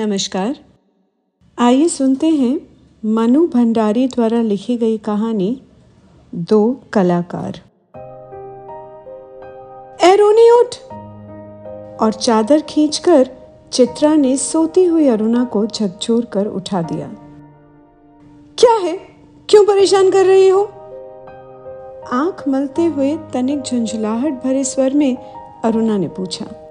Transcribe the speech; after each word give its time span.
नमस्कार। 0.00 0.56
आइए 1.58 1.88
सुनते 1.88 2.28
हैं 2.28 2.60
मनु 3.04 3.46
भंडारी 3.46 4.06
द्वारा 4.06 4.42
लिखी 4.42 4.76
गई 4.76 4.98
कहानी, 4.98 5.62
दो 6.34 6.80
कलाकार। 6.92 7.60
एरोनी 10.02 10.50
उठ! 10.50 10.92
और 12.00 12.12
चादर 12.12 12.60
खींचकर 12.60 13.30
चित्रा 13.72 14.14
ने 14.14 14.36
सोती 14.36 14.84
हुई 14.84 15.08
अरुणा 15.08 15.44
को 15.44 15.66
झकझोर 15.66 16.24
कर 16.24 16.46
उठा 16.46 16.82
दिया। 16.82 17.08
क्या 18.58 18.74
है? 18.74 19.00
क्यों 19.48 19.64
परेशान 19.64 20.10
कर 20.10 20.26
रही 20.26 20.48
हो? 20.48 20.64
आँख 22.12 22.48
मलते 22.48 22.84
हुए 22.84 23.16
तनिक 23.16 23.62
झुंझुलाहट 23.62 24.44
भरे 24.44 24.64
स्वर 24.64 24.94
में 24.94 25.16
अरुणा 25.64 25.96
ने 25.96 26.08
पूछा। 26.08 26.63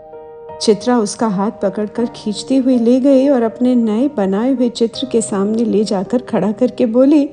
चित्रा 0.61 0.97
उसका 0.99 1.27
हाथ 1.27 1.51
पकड़कर 1.51 2.05
खींचती 2.05 2.57
हुई 2.57 2.77
ले 2.79 2.99
गई 2.99 3.27
और 3.29 3.43
अपने 3.43 3.75
नए 3.75 4.07
बनाए 4.07 4.53
हुए 4.53 4.69
चित्र 4.69 5.07
के 5.11 5.21
सामने 5.21 5.65
ले 5.65 5.83
जाकर 5.83 6.21
खड़ा 6.21 6.51
करके 6.51 6.85
बोली, 6.85 7.29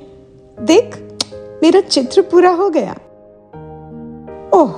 देख, 0.60 0.96
मेरा 1.62 1.80
चित्र 1.80 2.22
पूरा 2.22 2.50
हो 2.50 2.70
गया। 2.70 2.92
ओह 4.54 4.72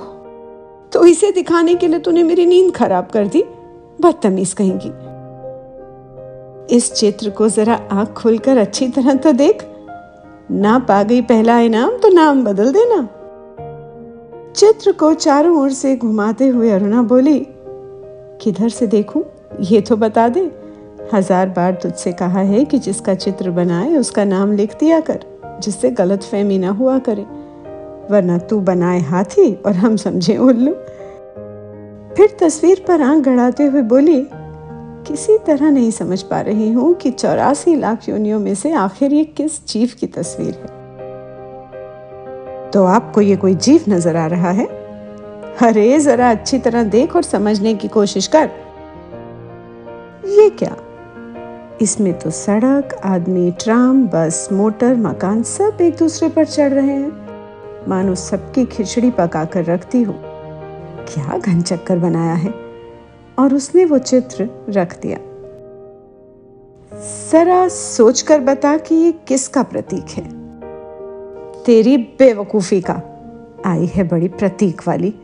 तो 0.91 1.05
इसे 1.05 1.31
दिखाने 1.31 1.75
के 1.75 1.87
लिए 1.87 1.99
तूने 1.99 2.23
मेरी 2.23 2.45
नींद 2.45 2.73
खराब 2.73 3.07
कर 3.07 3.27
दी? 3.27 3.43
बदतमीज 4.01 4.53
कहेंगी। 4.53 4.91
इस 6.75 6.93
चित्र 6.93 7.29
को 7.29 7.49
जरा 7.49 7.79
आँख 7.91 8.09
खोलकर 8.09 8.57
अच्छी 8.57 8.87
तरह 8.87 9.13
तो 9.13 9.31
देख। 9.31 9.65
ना 10.51 10.79
पा 10.79 11.03
गई 11.03 11.21
पहला 11.21 11.59
इनाम 11.59 11.97
तो 11.97 12.09
नाम 12.09 12.43
बदल 12.45 12.71
देना। 12.71 13.07
चित्र 14.55 14.91
को 14.91 15.13
चारों 15.13 15.57
ओर 15.61 15.71
से 15.71 15.95
घुमाते 15.95 16.47
हुए 16.47 16.71
अरुणा 16.71 17.01
बोली 17.01 17.47
किधर 18.43 18.69
से 18.69 18.87
देखूँ? 18.87 19.23
ये 19.61 19.81
तो 19.81 19.95
बता 19.95 20.27
दे। 20.27 20.49
हज़ार 21.13 21.49
बार 21.49 21.73
तुझसे 21.73 22.11
कहा 22.11 22.39
है 22.39 22.63
कि 22.65 22.79
जिसका 22.79 23.13
चित्र 23.15 23.51
बनाए, 23.51 23.95
उसका 23.95 24.23
नाम 24.23 24.51
लिख 24.51 24.77
दिया 24.79 24.99
कर, 24.99 25.19
जिससे 25.61 25.91
गलत 25.91 26.23
फहमी 26.23 26.57
ना 26.57 26.69
हुआ 26.69 26.97
करे। 26.99 27.25
वरना 28.11 28.37
तू 28.37 28.59
बनाए 28.59 28.99
हाथी 28.99 29.53
और 29.55 29.73
हम 29.73 29.95
समझे 29.95 30.37
उल्लू। 30.37 30.73
फिर 32.17 32.37
तस्वीर 32.39 32.83
पर 32.87 33.01
आँख 33.01 33.23
गड़ाते 33.23 33.63
हुए 33.63 33.81
बोली, 33.81 34.27
किसी 35.07 35.37
तरह 35.37 35.69
नहीं 35.69 35.91
समझ 35.91 36.21
पा 36.21 36.41
रही 36.41 36.71
हूँ 36.71 36.93
कि 36.93 37.11
चौरासी 37.11 37.75
लाख 37.75 38.09
योनियों 38.09 38.39
में 38.39 38.55
से 38.55 38.71
आखिर 38.73 39.13
ये 39.13 39.23
किस 39.23 39.67
जीव 39.67 39.89
की 39.99 40.07
तस्वीर 40.07 40.53
है। 40.53 40.81
तो 42.71 42.83
आपको 42.85 43.21
ये 43.21 43.35
कोई 43.35 43.55
जीव 43.55 43.83
नज़र 43.89 44.15
आ 44.15 44.25
रहा 44.27 44.51
है? 44.51 44.82
अरे, 45.61 45.99
जरा 45.99 46.31
अच्छी 46.31 46.59
तरह 46.59 46.83
देख 46.83 47.15
और 47.15 47.23
समझने 47.23 47.75
की 47.75 47.87
कोशिश 47.87 48.27
कर। 48.27 48.49
ये 50.25 50.49
क्या? 50.49 50.77
इसमें 51.81 52.19
तो 52.19 52.29
सड़क, 52.29 53.01
आदमी, 53.05 53.51
ट्राम, 53.51 54.07
बस, 54.07 54.49
मोटर, 54.51 54.95
मकान 54.95 55.43
सब 55.43 55.77
एक 55.81 55.97
दूसरे 55.97 56.29
पर 56.29 56.45
चढ़ 56.45 56.69
रहे 56.69 56.87
हैं। 56.87 57.23
मानो 57.89 58.15
सबकी 58.15 58.65
खिचड़ी 58.65 59.11
पका 59.11 59.45
कर 59.45 59.65
रखती 59.65 60.03
हो। 60.03 60.13
क्या 61.13 61.37
घन 61.37 61.61
चक्कर 61.61 61.99
बनाया 61.99 62.33
है? 62.33 62.53
और 63.39 63.53
उसने 63.53 63.85
वो 63.85 63.97
चित्र 63.97 64.49
रख 64.69 64.99
दिया। 65.01 65.17
जरा 67.31 67.67
सोचकर 67.67 68.39
बता 68.39 68.77
कि 68.77 68.95
ये 68.95 69.11
किसका 69.11 69.63
प्रतीक 69.63 70.05
है। 70.09 70.29
तेरी 71.63 71.97
बेवकूफ़ी 71.97 72.81
का। 72.81 73.01
आई 73.65 73.85
है 73.85 74.03
बड़ी 74.03 74.27
प्रतीक 74.27 74.81
वाली। 74.87 75.15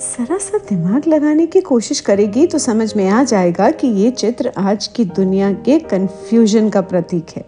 जरा 0.00 0.36
सा 0.38 0.58
दिमाग 0.58 1.06
लगाने 1.08 1.46
की 1.46 1.60
कोशिश 1.60 2.00
करेगी 2.00 2.46
तो 2.46 2.58
समझ 2.58 2.94
में 2.96 3.08
आ 3.08 3.22
जाएगा 3.24 3.70
कि 3.70 3.86
ये 3.86 4.10
चित्र 4.10 4.52
आज 4.58 4.86
की 4.86 5.04
दुनिया 5.04 5.52
के 5.52 5.78
कंफ्यूजन 5.78 6.70
का 6.70 6.80
प्रतीक 6.80 7.30
है। 7.36 7.44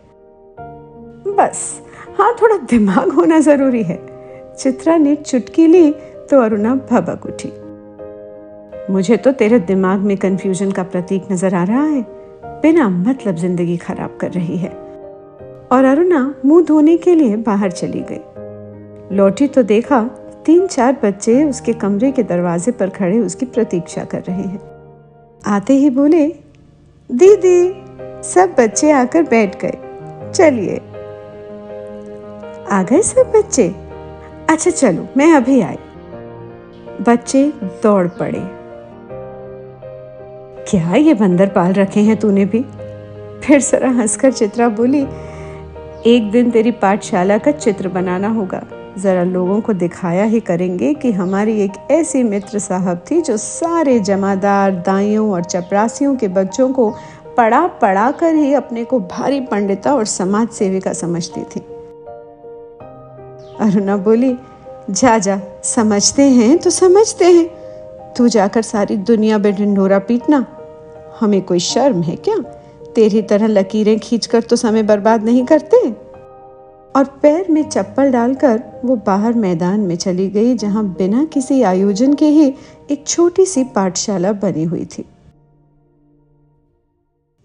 बस 1.36 1.62
हाँ 2.18 2.32
थोड़ा 2.42 2.56
दिमाग 2.70 3.12
होना 3.12 3.38
ज़रूरी 3.40 3.82
है। 3.82 3.98
चित्रा 4.58 4.96
ने 4.96 5.14
चुटकी 5.16 5.66
ली 5.66 5.90
तो 6.30 6.40
अरुणा 6.40 6.74
भबक 6.90 7.26
उठी। 7.26 7.52
मुझे 8.92 9.16
तो 9.16 9.32
तेरे 9.32 9.58
दिमाग 9.58 10.00
में 10.00 10.16
कंफ्यूजन 10.16 10.70
का 10.70 10.82
प्रतीक 10.82 11.32
नज़र 11.32 11.54
आ 11.54 11.64
रहा 11.64 11.84
है। 11.84 12.02
बिना 12.62 12.88
मतलब 12.88 13.36
ज़िंदगी 13.36 13.76
खराब 13.76 14.18
कर 14.20 14.30
रही 14.30 14.56
है। 14.56 14.70
और 15.72 15.84
अरुणा 15.84 16.34
मुँह 16.44 16.64
धोने 16.64 16.96
के 16.96 17.14
लिए 17.14 17.36
बाहर 17.36 17.70
चली 17.70 18.04
गई। 18.10 19.16
लौटी 19.16 19.46
तो 19.46 19.62
देखा 19.62 20.08
तीन 20.46 20.66
चार 20.66 20.96
बच्चे 21.04 21.44
उसके 21.44 21.72
कमरे 21.72 22.12
के 22.12 22.22
दरवाजे 22.22 22.70
पर 22.70 22.90
खड़े 22.90 23.18
उसकी 23.18 23.46
प्रतीक्षा 23.46 24.04
कर 24.04 24.20
रहे 24.20 24.42
हैं। 24.42 24.60
आते 25.46 25.72
ही 25.72 25.90
बोले, 25.90 26.28
दीदी, 27.12 27.84
सब 28.22 28.56
बच्चे 28.58 28.90
आकर 28.90 29.22
बैठ 29.22 29.62
गए। 29.64 29.78
चलिए। 30.34 30.76
आ 32.70 32.82
गए 32.82 33.02
सब 33.02 33.32
बच्चे? 33.36 33.74
अच्छा 34.50 34.70
चलो, 34.70 35.08
मैं 35.16 35.32
अभी 35.32 35.60
आई। 35.60 35.76
बच्चे 37.08 37.52
दौड़ 37.62 38.08
पड़े। 38.08 38.62
क्या 40.70 40.94
ये 40.94 41.14
बंदर 41.14 41.48
पाल 41.48 41.72
रखे 41.72 42.00
हैं 42.00 42.16
तूने 42.16 42.44
भी? 42.44 42.64
फिर 43.44 43.60
सरा 43.60 43.90
हंसकर 43.90 44.32
चित्रा 44.32 44.68
बोली, 44.68 45.06
एक 46.06 46.30
दिन 46.30 46.50
तेरी 46.50 46.70
पाठशाला 46.70 47.38
का 47.38 47.50
चित्र 47.50 47.88
बनाना 47.88 48.28
होगा। 48.28 48.62
ज़रा 48.98 49.22
लोगों 49.24 49.60
को 49.60 49.72
दिखाया 49.72 50.24
ही 50.24 50.40
करेंगे 50.40 50.94
कि 50.94 51.12
हमारी 51.12 51.60
एक 51.60 51.72
ऐसी 51.90 52.22
मित्र 52.22 52.58
साहब 52.58 53.04
थी 53.10 53.20
जो 53.20 53.36
सारे 53.36 53.98
जमादार, 54.00 54.72
दाइयों 54.72 55.30
और 55.30 55.44
चपरासियों 55.44 56.16
के 56.16 56.28
बच्चों 56.28 56.72
को 56.72 56.94
पढ़ा 57.36 57.66
पढ़ा 57.66 58.10
कर 58.10 58.34
ही 58.34 58.54
अपने 58.54 58.84
को 58.84 59.00
भारी 59.00 59.40
पंडिता 59.40 59.94
और 59.94 60.04
समाज 60.04 60.48
सेविका 60.48 60.92
समझती 60.92 61.40
थी। 61.40 61.60
अरुणा 63.60 63.96
बोली, 63.96 64.36
जा 64.90 65.18
जा, 65.18 65.40
समझते 65.64 66.22
हैं 66.22 66.58
तो 66.58 66.70
समझते 66.70 67.24
हैं। 67.24 67.50
तू 68.16 68.28
जाकर 68.28 68.62
सारी 68.62 68.96
दुनिया 68.96 69.38
में 69.38 69.54
ढिंढोरा 69.54 69.98
पीटना। 69.98 70.46
हमें 71.20 71.42
कोई 71.42 71.58
शर्म 71.58 72.02
है 72.02 72.16
क्या? 72.16 72.36
तेरी 72.94 73.22
तरह 73.22 73.46
लकीरें 73.46 73.98
खींचकर 73.98 74.40
तो 74.40 74.56
समय 74.56 74.82
बर्बाद 74.82 75.24
नहीं 75.24 75.44
करते। 75.44 76.01
और 76.96 77.04
पैर 77.04 77.46
में 77.50 77.68
चप्पल 77.68 78.10
डालकर 78.10 78.62
वो 78.84 78.96
बाहर 78.96 79.32
मैदान 79.32 79.80
में 79.80 79.96
चली 79.96 80.28
गई, 80.28 80.54
जहाँ 80.54 80.84
बिना 80.84 81.24
किसी 81.24 81.62
आयोजन 81.62 82.14
के 82.14 82.26
ही 82.26 82.54
एक 82.90 83.06
छोटी 83.06 83.46
सी 83.46 83.64
पाठशाला 83.64 84.32
बनी 84.32 84.64
हुई 84.64 84.84
थी। 84.84 85.04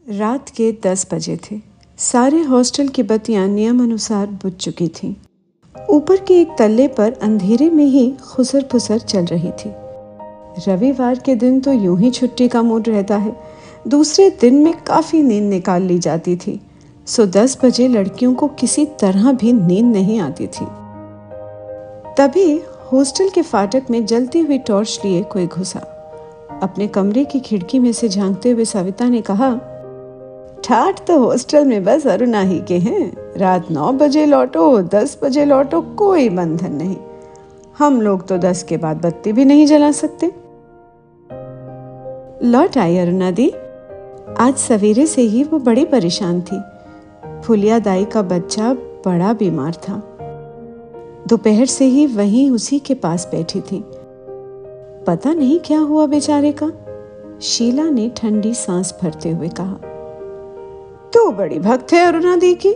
रात 0.10 0.50
के 0.50 0.78
दस 0.84 1.08
बजे 1.14 1.38
थे। 1.38 1.62
सारे 1.98 2.42
हॉस्टल 2.42 2.88
की 2.88 3.04
बत्तियाँ 3.04 3.48
नियम 3.48 3.84
अनुसार 3.84 4.28
बुझ 4.28 4.54
चुकी 4.54 4.88
थीं। 4.88 5.16
ऊपर 5.90 6.18
के 6.18 6.42
एक 6.42 6.50
तल्ले 6.60 6.88
पर 6.88 7.14
अंधेरे 7.14 7.70
में 7.70 7.86
ही 7.86 8.14
खुसर 8.24 8.66
फुसर 8.72 9.00
चल 9.00 9.26
रही 9.26 9.52
थी। 9.52 9.74
रविवार 10.68 11.20
के 11.20 11.36
दिन 11.36 11.60
तो 11.60 11.72
यूँ 11.72 12.00
ही 12.00 12.12
छुट्टी 12.12 12.48
का 12.48 12.62
मूड 12.62 12.90
रहता 12.90 13.18
है। 13.18 13.36
दूसरे 13.88 14.30
दिन 14.30 14.56
में 14.56 14.74
काफ़ी 14.84 15.24
नींद 15.24 15.44
निकाल 15.44 15.82
ली 15.82 16.00
जाती 16.00 16.36
थी। 16.36 16.62
सो 17.08 17.26
दस 17.26 17.58
बजे 17.64 17.88
लड़कियों 17.88 18.34
को 18.34 18.48
किसी 18.48 18.86
तरह 18.86 19.32
भी 19.32 19.54
नींद 19.54 19.86
नहीं 19.86 20.20
आती 20.20 20.48
थी। 20.48 20.66
तभी 22.18 22.62
हॉस्टल 22.92 23.30
के 23.30 23.42
फाटक 23.42 23.84
में 23.90 24.06
जलती 24.06 24.40
हुई 24.40 24.58
टॉर्च 24.58 25.00
लिए 25.06 25.22
कोई 25.24 25.48
घुसा। 25.48 25.80
अपने 26.64 26.88
कमरे 26.88 27.26
की 27.26 27.40
खिड़की 27.40 27.80
में 27.80 27.92
से 27.94 28.10
झांकते 28.10 28.52
हुए 28.52 28.66
सविता 28.66 29.10
ने 29.10 29.22
कहा 29.22 29.56
ठाठ 30.64 31.08
तो 31.08 31.20
हॉस्टल 31.20 31.66
में 31.66 31.84
बस 31.84 32.08
अरुणा 32.08 32.42
ही 32.42 32.60
के 32.60 32.78
हैं। 32.78 33.12
रात 33.38 33.72
नौ 33.72 33.92
बजे 33.92 34.26
लौटो, 34.26 34.82
दस 34.82 35.18
बजे 35.24 35.46
लौटो, 35.46 35.82
कोई 35.82 36.30
बंधन 36.30 36.74
नहीं। 36.74 36.98
हम 37.78 38.02
लोग 38.02 38.28
तो 38.28 38.38
दस 38.38 38.64
के 38.64 38.78
बाद 38.78 38.98
बत्ती 38.98 39.32
भी 39.32 39.46
नहीं 39.46 39.66
जला 39.66 39.92
सकते। 39.92 40.28
लौट 42.48 42.78
आई 42.78 42.98
अरुणा 42.98 43.32
दी। 43.32 43.50
आज 44.40 44.56
सवेरे 44.58 45.06
से 45.06 45.22
ही 45.22 45.44
वो 45.44 45.60
बड़ी 45.60 45.86
परेशान 45.86 46.42
थी। 46.42 46.62
फुलिया 47.44 47.80
दाई 47.80 48.06
का 48.06 48.22
बच्चा 48.22 48.74
बड़ा 49.06 49.34
बीमार 49.34 49.74
था। 49.84 50.02
दोपहर 51.28 51.66
से 51.66 51.86
ही 51.86 52.06
वहीं 52.08 52.50
उसी 52.52 52.80
के 52.80 52.94
पास 52.96 53.28
बैठी 53.32 53.62
थी। 53.62 53.84
पता 55.08 55.34
नहीं 55.34 55.60
क्या 55.60 55.80
हुआ 55.80 56.06
बेचारे 56.06 56.52
का? 56.62 56.72
शीला 57.42 57.90
ने 57.90 58.10
ठंडी 58.18 58.54
सांस 58.54 58.94
भरते 59.02 59.30
हुए 59.30 59.50
कहा 59.60 59.78
तो 61.14 61.32
बड़ी 61.32 61.60
भक्त 61.60 61.94
है 61.94 62.06
अरुणा 62.06 62.36
दी 62.36 62.54
की। 62.56 62.72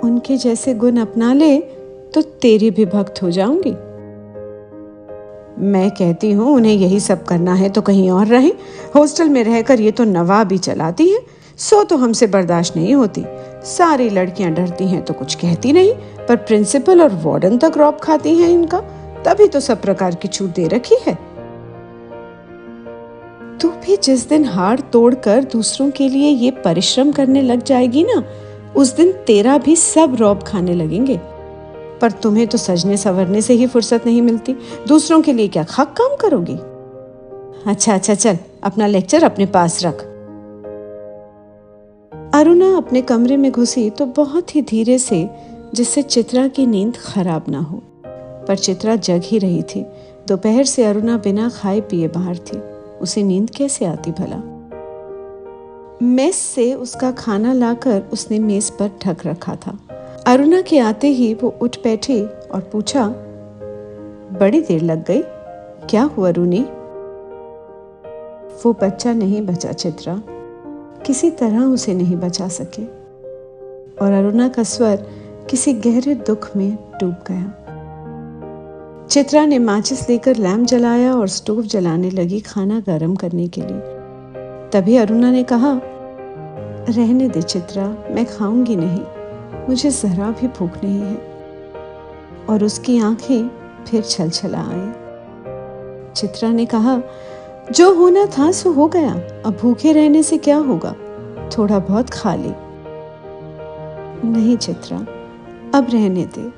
उनके 0.00 0.36
जैसे 0.36 0.74
गुण 0.74 0.96
अपना 0.96 1.32
ले 1.32 1.58
तो 2.14 2.22
तेरी 2.22 2.70
भी 2.70 2.84
भक्त 2.86 3.22
हो 3.22 3.30
जाऊँगी। 3.30 3.74
मैं 5.62 5.90
कहती 5.90 6.30
हूँ, 6.32 6.54
उन्हें 6.54 6.72
यही 6.72 7.00
सब 7.00 7.24
करना 7.24 7.54
है 7.54 7.68
तो 7.68 7.82
कहीं 7.82 8.10
और 8.10 8.26
रहें। 8.26 8.52
हॉस्टल 8.94 9.28
में 9.28 9.42
रहकर 9.44 9.80
ये 9.80 9.90
तो 9.90 10.04
नवाब 10.04 10.52
ही 10.52 10.58
चलाती 10.58 11.08
है। 11.08 11.20
सो 11.60 11.82
तो 11.84 11.96
हमसे 11.96 12.26
बर्दाश्त 12.26 12.76
नहीं 12.76 12.94
होती। 12.94 13.24
सारी 13.64 14.08
लड़कियाँ 14.10 14.50
डरती 14.52 14.86
हैं 14.88 15.02
तो 15.02 15.14
कुछ 15.14 15.34
कहती 15.34 15.72
नहीं, 15.72 15.92
पर 16.28 16.36
प्रिंसिपल 16.36 17.02
और 17.02 17.14
वार्डन 17.14 17.58
तक 17.58 17.72
रॉप 17.76 18.00
खाती 18.00 18.34
हैं 18.36 18.48
इनका, 18.48 18.80
तभी 19.24 19.48
तो 19.48 19.60
सब 19.60 19.82
प्रकार 19.82 20.14
की 20.14 20.28
छूट 20.28 20.50
दे 20.50 20.66
रखी 20.68 20.96
है। 21.06 21.14
तू 23.58 23.68
भी 23.68 23.96
जिस 23.96 24.28
दिन 24.28 24.44
हार 24.44 24.80
तोड़कर 24.92 25.44
दूसरों 25.44 25.90
के 25.90 26.08
लिए 26.08 26.28
ये 26.28 26.50
परिश्रम 26.64 27.12
करने 27.12 27.42
लग 27.42 27.64
जाएगी 27.64 28.04
ना, 28.04 28.22
उस 28.76 28.96
दिन 28.96 29.12
तेरा 29.26 29.58
भी 29.58 29.76
सब 29.76 30.16
रौब 30.20 30.42
खाने 30.42 30.74
लगेंगे। 30.74 31.20
पर 32.00 32.10
तुम्हें 32.12 32.46
तो 32.46 32.58
सजने 32.58 32.96
संवरने 32.96 33.42
से 33.42 33.54
ही 33.54 33.66
फुर्सत 33.66 34.06
नहीं 34.06 34.22
मिलती। 34.22 34.56
दूसरों 34.88 35.20
के 35.20 35.32
लिए 35.32 35.48
क्या 35.48 35.64
खाक 35.64 35.92
काम 35.92 36.16
करोगी? 36.16 36.56
अच्छा 37.70 37.94
अच्छा 37.94 38.14
चल, 38.14 38.38
अपना 38.62 38.86
लेक्चर 38.86 39.24
अपने 39.24 39.46
पास 39.46 39.84
रख। 39.84 40.06
अरुणा 42.40 42.76
अपने 42.76 43.02
कमरे 43.02 43.36
में 43.36 43.52
घुसी 43.52 43.90
तो 43.90 44.06
बहुत 44.06 44.56
ही 44.56 44.62
धीरे 44.62 44.98
से, 44.98 45.30
जिससे 45.74 46.02
चित्रा 46.02 46.48
की 46.48 46.66
नींद 46.66 46.96
खराब 46.96 47.44
ना 47.48 47.58
हो। 47.58 47.82
पर 48.48 48.56
चित्रा 48.56 48.96
जग 48.96 49.20
ही 49.24 49.38
रही 49.38 49.62
थी। 49.62 49.86
दोपहर 50.28 50.64
से 50.64 50.84
अरुणा 50.84 51.16
बिना 51.18 51.48
खाए 51.48 51.80
पिए 51.80 52.08
बाहर 52.08 52.36
थी। 52.36 52.58
उसे 52.98 53.22
नींद 53.22 53.50
कैसे 53.50 53.84
आती 53.84 54.10
भला? 54.10 54.36
मेस 56.02 56.36
से 56.36 56.74
उसका 56.74 57.10
खाना 57.10 57.52
लाकर 57.52 58.02
उसने 58.12 58.38
मेज 58.38 58.70
पर 58.70 58.90
ढक 59.04 59.26
रखा 59.26 59.56
था। 59.56 59.78
अरुणा 60.26 60.60
के 60.60 60.78
आते 60.78 61.08
ही 61.08 61.34
वो 61.34 61.54
उठ 61.62 61.76
बैठी 61.76 62.22
और 62.22 62.60
पूछा, 62.72 63.06
बड़ी 64.40 64.60
देर 64.60 64.82
लग 64.82 65.04
गई? 65.04 65.22
क्या 65.88 66.02
हुआ, 66.02 66.30
रूनी? 66.30 66.64
वो 68.64 68.72
बच्चा 68.72 69.12
नहीं 69.12 69.42
बचा 69.42 69.72
चित्रा। 69.72 70.22
किसी 71.06 71.30
तरह 71.30 71.64
उसे 71.64 71.94
नहीं 71.94 72.16
बचा 72.16 72.48
सके। 72.48 72.82
और 74.04 74.12
अरुणा 74.12 74.48
का 74.48 74.62
स्वर 74.62 74.96
किसी 75.50 75.72
गहरे 75.72 76.14
दुख 76.14 76.56
में 76.56 76.78
डूब 77.00 77.16
गया। 77.28 77.56
चित्रा 79.10 79.46
ने 79.46 79.58
माचिस 79.58 80.10
लेकर 80.10 80.36
लैम्प 80.36 80.66
जलाया 80.66 81.14
और 81.14 81.28
स्टोव 81.28 81.62
जलाने 81.62 82.10
लगी 82.10 82.40
खाना 82.40 82.80
गर्म 82.80 83.14
करने 83.14 83.48
के 83.48 83.60
लिए। 83.60 84.00
तभी 84.72 84.96
अरुणा 84.96 85.30
ने 85.30 85.42
कहा, 85.42 85.80
रहने 86.88 87.28
दे 87.28 87.42
चित्रा, 87.42 87.88
मैं 88.10 88.24
खाऊँगी 88.24 88.76
नहीं, 88.76 89.00
मुझे 89.68 89.90
जरा 89.90 90.30
भी 90.30 90.48
भूख 90.48 90.70
नहीं 90.84 91.00
है। 91.00 91.30
और 92.50 92.64
उसकी 92.64 93.00
आँखें 93.00 93.50
फिर 93.86 94.02
छल 94.02 94.30
छला 94.30 94.58
आई। 94.58 94.92
चित्रा 96.16 96.50
ने 96.50 96.66
कहा 96.66 97.02
जो 97.70 97.94
होना 97.94 98.26
था 98.26 98.52
सो 98.52 98.70
हो 98.70 98.86
गया। 98.86 99.12
अब 99.46 99.58
भूखे 99.62 99.92
रहने 99.92 100.22
से 100.22 100.38
क्या 100.38 100.56
होगा? 100.56 100.94
थोड़ा 101.58 101.78
बहुत 101.78 102.10
खा 102.10 102.34
ले। 102.34 102.52
नहीं 104.28 104.56
चित्रा, 104.56 104.96
अब 105.78 105.86
रहने 105.90 106.24
दे। 106.24 106.52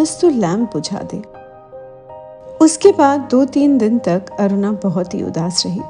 बस 0.00 0.18
तू 0.20 0.28
लैम्प 0.28 0.70
बुझा 0.72 0.98
दे। 1.14 1.22
उसके 2.64 2.92
बाद 2.92 3.28
दो 3.30 3.44
तीन 3.44 3.78
दिन 3.78 3.98
तक 3.98 4.24
अरुणा 4.40 4.72
बहुत 4.72 5.14
ही 5.14 5.22
उदास 5.22 5.62
रही। 5.66 5.80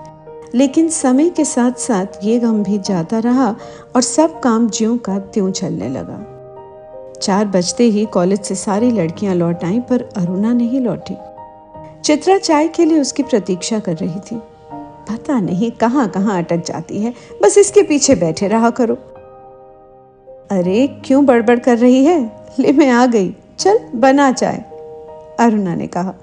लेकिन 0.55 0.89
समय 0.89 1.31
के 1.31 1.45
साथ 1.45 1.73
साथ 1.73 2.07
ये 2.25 2.39
गम 2.39 2.63
भी 2.63 2.79
जाता 2.79 3.19
रहा 3.19 3.57
और 3.97 4.03
सब 4.03 4.41
काम 4.41 4.71
ज्यों 4.71 4.99
का 4.99 5.19
त्यों 5.19 5.51
चलने 5.51 5.89
लगा। 5.89 6.33
चार 7.23 7.47
बजते 7.47 7.85
ही 7.85 8.05
कॉलेज 8.05 8.41
से 8.41 8.55
सारी 8.55 8.91
लड़कियाँ 8.91 9.35
लौट 9.35 9.65
आई, 9.65 9.81
पर 9.81 10.09
अरुणा 10.17 10.53
नहीं 10.53 10.81
लौटी। 10.81 11.17
चित्रा 12.07 12.39
चाय 12.39 12.69
के 12.69 12.85
लिए 12.85 13.01
उसकी 13.01 13.23
प्रतीक्षा 13.23 13.79
कर 13.79 13.97
रही 13.97 14.21
थी। 14.21 14.43
पता 15.09 15.41
नहीं 15.41 15.71
कहाँ 15.71 16.09
कहाँ 16.09 16.39
अटक 16.39 16.57
जाती 16.57 17.03
है। 17.03 17.15
बस 17.43 17.59
इसके 17.59 17.83
पीछे 17.83 18.15
बैठे 18.15 18.49
रहा 18.49 18.71
करो। 18.71 18.95
अरे, 20.51 21.03
क्यों 21.05 21.27
बड़बड़ 21.27 21.59
कर 21.59 21.79
रही 21.79 22.05
है? 22.05 22.47
ले, 22.59 22.73
मैं 22.73 22.91
आ 22.91 23.07
गई। 23.07 23.37
चल, 23.59 23.79
बना 23.95 24.33
चाय। 24.33 24.57
अरुणा 25.41 25.75
ने 25.75 25.87
कहा, 25.87 26.15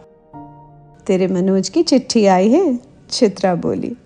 तेरे 1.07 1.27
मनोज 1.27 1.69
की 1.69 1.83
चिट्ठी 1.83 2.25
आई 2.25 2.49
है? 2.49 2.79
चित्रा 3.09 3.55
बोली, 3.55 3.97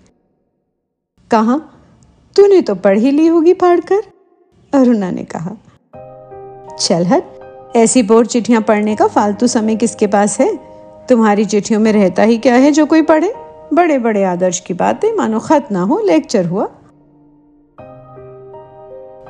कहा? 1.30 1.60
तूने 2.36 2.60
तो 2.60 2.74
पढ़ 2.74 2.98
ही 2.98 3.10
ली 3.10 3.26
होगी 3.26 3.54
पढ़कर? 3.54 4.02
अरुणा 4.74 5.10
ने 5.10 5.24
कहा, 5.24 5.56
चल 6.76 7.06
हट। 7.06 7.24
ऐसी 7.76 8.02
बोर 8.02 8.26
चिट्ठियाँ 8.26 8.62
पढ़ने 8.62 8.96
का 8.96 9.06
फालतू 9.06 9.46
समय 9.46 9.76
किसके 9.76 10.06
पास 10.06 10.40
है? 10.40 10.77
तुम्हारी 11.08 11.44
चिट्ठियों 11.44 11.80
में 11.80 11.92
रहता 11.92 12.22
ही 12.22 12.38
क्या 12.38 12.54
है 12.54 12.70
जो 12.70 12.86
कोई 12.86 13.02
पढ़े? 13.02 13.32
बड़े 13.72 13.98
बड़े 13.98 14.24
आदर्श 14.24 14.60
की 14.60 14.74
बातें, 14.74 15.16
मानो 15.16 15.38
खत 15.38 15.68
ना 15.72 15.82
हो, 15.82 16.00
लेक्चर 16.00 16.46
हुआ। 16.46 16.64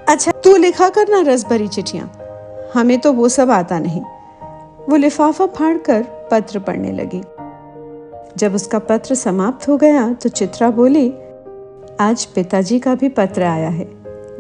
अच्छा 0.09 0.33
तू 0.33 0.57
लिखा 0.57 0.89
करना 0.89 1.21
रस 1.21 1.47
भरी 1.47 1.69
चिट्ठियाँ। 1.69 2.13
हमें 2.75 2.99
तो 2.99 3.13
वो 3.13 3.29
सब 3.29 3.51
आता 3.51 3.79
नहीं। 3.79 4.01
वो 4.89 4.97
लिफाफा 4.97 5.47
फाड़कर 5.47 6.03
पत्र 6.31 6.59
पढ़ने 6.59 6.93
लगी। 6.93 7.21
जब 8.37 8.55
उसका 8.55 8.79
पत्र 8.79 9.15
समाप्त 9.15 9.69
हो 9.69 9.77
गया 9.77 10.13
तो 10.13 10.29
चित्रा 10.29 10.71
बोली, 10.71 11.09
आज 12.01 12.25
पिताजी 12.25 12.79
का 12.79 12.95
भी 12.95 13.09
पत्र 13.09 13.43
आया 13.43 13.69
है। 13.69 13.89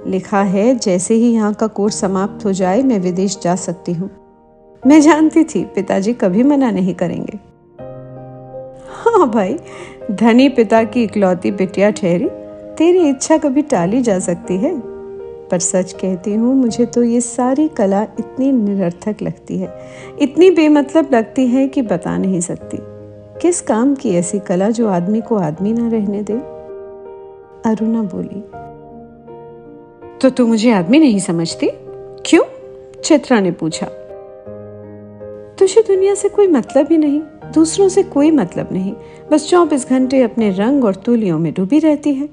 लिखा 0.07 0.43
है, 0.43 0.75
जैसे 0.75 1.15
ही 1.15 1.33
यहाँ 1.33 1.55
का 1.55 1.67
कोर्स 1.67 2.01
समाप्त 2.01 2.45
हो 2.45 2.53
जाए, 2.53 2.83
मैं 2.83 2.99
विदेश 2.99 3.39
जा 3.43 3.57
सकती 3.57 3.93
हूँ। 3.93 4.11
मैं 4.87 5.01
जानती 5.01 5.45
थी, 5.45 5.65
पिताजी 5.65 6.13
कभी 6.13 6.43
मना 6.43 6.71
नहीं 6.71 6.95
करेंगे। 6.95 7.39
हाँ 8.89 9.31
भाई, 9.31 9.59
धनी 10.11 10.49
पिता 10.49 10.85
की 10.85 11.03
इकलौती 11.03 11.51
बिटिया 11.51 11.91
ठहरी, 11.91 12.29
तेरी 12.79 13.09
इच्छा 13.09 13.39
कभी 13.39 13.63
टाली 13.63 14.01
जा 14.01 14.19
सकती 14.19 14.57
है। 14.57 14.81
पर 15.49 15.59
सच 15.59 15.93
कहती 15.93 16.35
हूँ, 16.35 16.55
मुझे 16.55 16.87
तो 16.87 17.03
ये 17.03 17.21
सारी 17.21 17.69
कला 17.69 18.03
इतनी 18.03 18.53
निरर्थक 18.53 19.17
लगती 19.23 19.59
है। 19.59 19.79
इतनी 20.23 20.51
बेमतलब 20.51 21.09
लगती 21.13 21.47
है 21.47 21.69
कि 21.69 21.83
बता 21.83 22.19
नहीं 22.19 22.41
सकती। 22.41 22.79
किस 23.43 23.61
काम 23.61 23.95
की 23.95 24.11
ऐसी 24.11 24.39
कला 24.39 24.71
जो 24.71 24.89
आदमी 24.89 25.21
को 25.21 25.37
आदमी 25.37 25.73
ना 25.73 25.89
रहने 25.89 26.23
दे? 26.23 26.33
अरुणा 27.71 28.03
बोली 28.03 28.41
तो 30.19 30.31
तू 30.31 30.47
मुझे 30.47 30.73
आदमी 30.73 30.99
नहीं 30.99 31.19
समझती? 31.19 31.71
क्यों? 32.27 32.43
चित्रा 33.05 33.41
ने 33.41 33.51
पूछा 33.51 33.87
तुझे 35.59 35.83
दुनिया 35.83 36.15
से 36.15 36.29
कोई 36.29 36.47
मतलब 36.47 36.89
ही 36.91 36.97
नहीं, 36.97 37.21
दूसरों 37.55 37.89
से 37.89 38.03
कोई 38.03 38.31
मतलब 38.31 38.69
नहीं। 38.73 38.93
बस 39.33 39.49
चौबीस 39.51 39.89
घंटे 39.89 40.23
अपने 40.23 40.51
रंग 40.51 40.85
और 40.85 40.95
तूलियों 40.95 41.39
में 41.39 41.53
डूबी 41.55 41.79
रहती 41.79 42.15
है। 42.15 42.29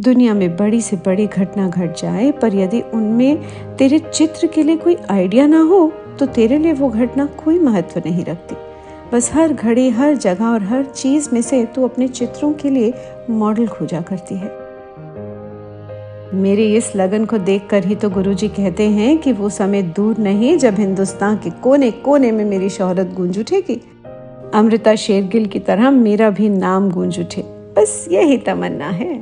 दुनिया 0.00 0.34
में 0.34 0.56
बड़ी 0.56 0.80
से 0.80 0.96
बड़ी 0.96 1.26
घटना 1.26 1.68
घट 1.68 1.96
जाए, 1.96 2.30
पर 2.32 2.54
यदि 2.54 2.80
उनमें 2.94 3.76
तेरे 3.76 3.98
चित्र 3.98 4.46
के 4.46 4.62
लिए 4.62 4.76
कोई 4.76 4.96
आइडिया 5.10 5.46
ना 5.46 5.60
हो 5.60 5.92
तो 6.18 6.26
तेरे 6.26 6.58
लिए 6.58 6.72
वो 6.72 6.88
घटना 6.88 7.26
कोई 7.44 7.58
महत्व 7.58 8.02
नहीं 8.06 8.24
रखती। 8.24 8.54
बस 9.12 9.30
हर 9.32 9.52
घड़ी, 9.52 9.88
हर 9.90 10.14
जगह 10.16 10.44
और 10.44 10.62
हर 10.62 10.84
चीज़ 10.84 11.28
में 11.32 11.42
से 11.42 11.64
तू 11.64 11.84
अपने 11.84 12.08
चित्रों 12.08 12.52
के 12.52 12.70
लिए 12.70 12.92
मॉडल 13.30 13.66
खोजा 13.68 14.00
करती 14.00 14.34
है। 14.34 14.67
मेरे 16.34 16.64
इस 16.76 16.90
लगन 16.96 17.24
को 17.24 17.38
देखकर 17.38 17.84
ही 17.84 17.94
तो 17.94 18.08
गुरुजी 18.10 18.48
कहते 18.48 18.88
हैं 18.88 19.16
कि 19.18 19.32
वो 19.32 19.48
समय 19.48 19.82
दूर 19.82 20.18
नहीं 20.18 20.56
जब 20.58 20.74
हिंदुस्तान 20.74 21.36
के 21.36 21.50
कोने 21.62 21.90
कोने 21.90 22.32
में 22.32 22.44
मेरी 22.44 22.68
शोहरत 22.68 23.12
गूंज 23.14 23.38
उठेगी। 23.38 23.80
अमृता 24.54 24.94
शेरगिल 24.94 25.46
की 25.46 25.58
तरह 25.58 25.90
मेरा 25.90 26.30
भी 26.30 26.48
नाम 26.48 26.90
गूंज 26.90 27.18
उठे। 27.20 27.42
बस 27.78 28.06
यही 28.12 28.36
तमन्ना 28.38 28.88
है। 28.88 29.14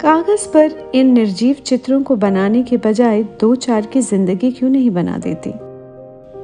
कागज़ 0.00 0.48
पर 0.48 0.90
इन 0.94 1.12
निर्जीव 1.12 1.56
चित्रों 1.66 2.02
को 2.02 2.16
बनाने 2.16 2.62
के 2.62 2.76
बजाय 2.76 3.22
दो 3.40 3.54
चार 3.56 3.86
की 3.86 4.00
ज़िंदगी 4.00 4.50
क्यों 4.52 4.70
नहीं 4.70 4.90
बना 4.90 5.18
देती? 5.18 5.52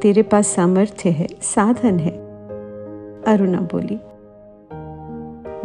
तेरे 0.03 0.23
पास 0.23 0.49
सामर्थ्य 0.49 1.11
है, 1.11 1.27
साधन 1.45 1.99
है। 1.99 2.13
अरुणा 3.27 3.61
बोली, 3.73 3.99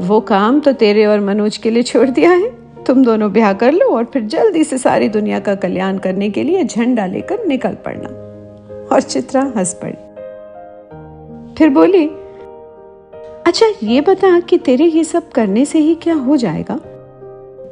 वो 0.08 0.20
काम 0.20 0.60
तो 0.60 0.72
तेरे 0.74 1.06
और 1.06 1.20
मनोज 1.20 1.58
के 1.58 1.70
लिए 1.70 1.84
छोड़ 1.84 2.10
दिया 2.10 2.32
है। 2.32 2.61
तुम 2.88 3.04
दोनों 3.04 3.32
ब्याह 3.32 3.54
कर 3.54 3.72
लो 3.72 3.86
और 3.86 4.04
फिर 4.04 4.22
जल्दी 4.22 4.64
से 4.64 4.78
सारी 4.78 5.10
दुनिया 5.10 5.40
का 5.40 5.56
कल्याण 5.56 5.98
करने 5.98 6.30
के 6.30 6.44
लिए 6.44 6.64
झंडा 6.64 7.06
लेकर 7.06 7.46
निकल 7.46 7.78
पड़ना। 7.86 8.08
और 8.96 9.02
चित्रा 9.02 9.54
हंस 9.58 9.74
पड़ी। 9.74 9.94
फिर 11.56 11.70
बोली 11.70 12.08
अच्छा 13.48 13.66
ये 13.84 14.02
बता 14.02 14.40
कि 14.40 14.58
तेरे 14.58 14.86
ये 14.86 15.04
सब 15.04 15.30
करने 15.30 15.66
से 15.66 15.80
ही 15.80 15.96
क्या 15.96 16.16
हो 16.16 16.38
जाएगा? 16.38 16.80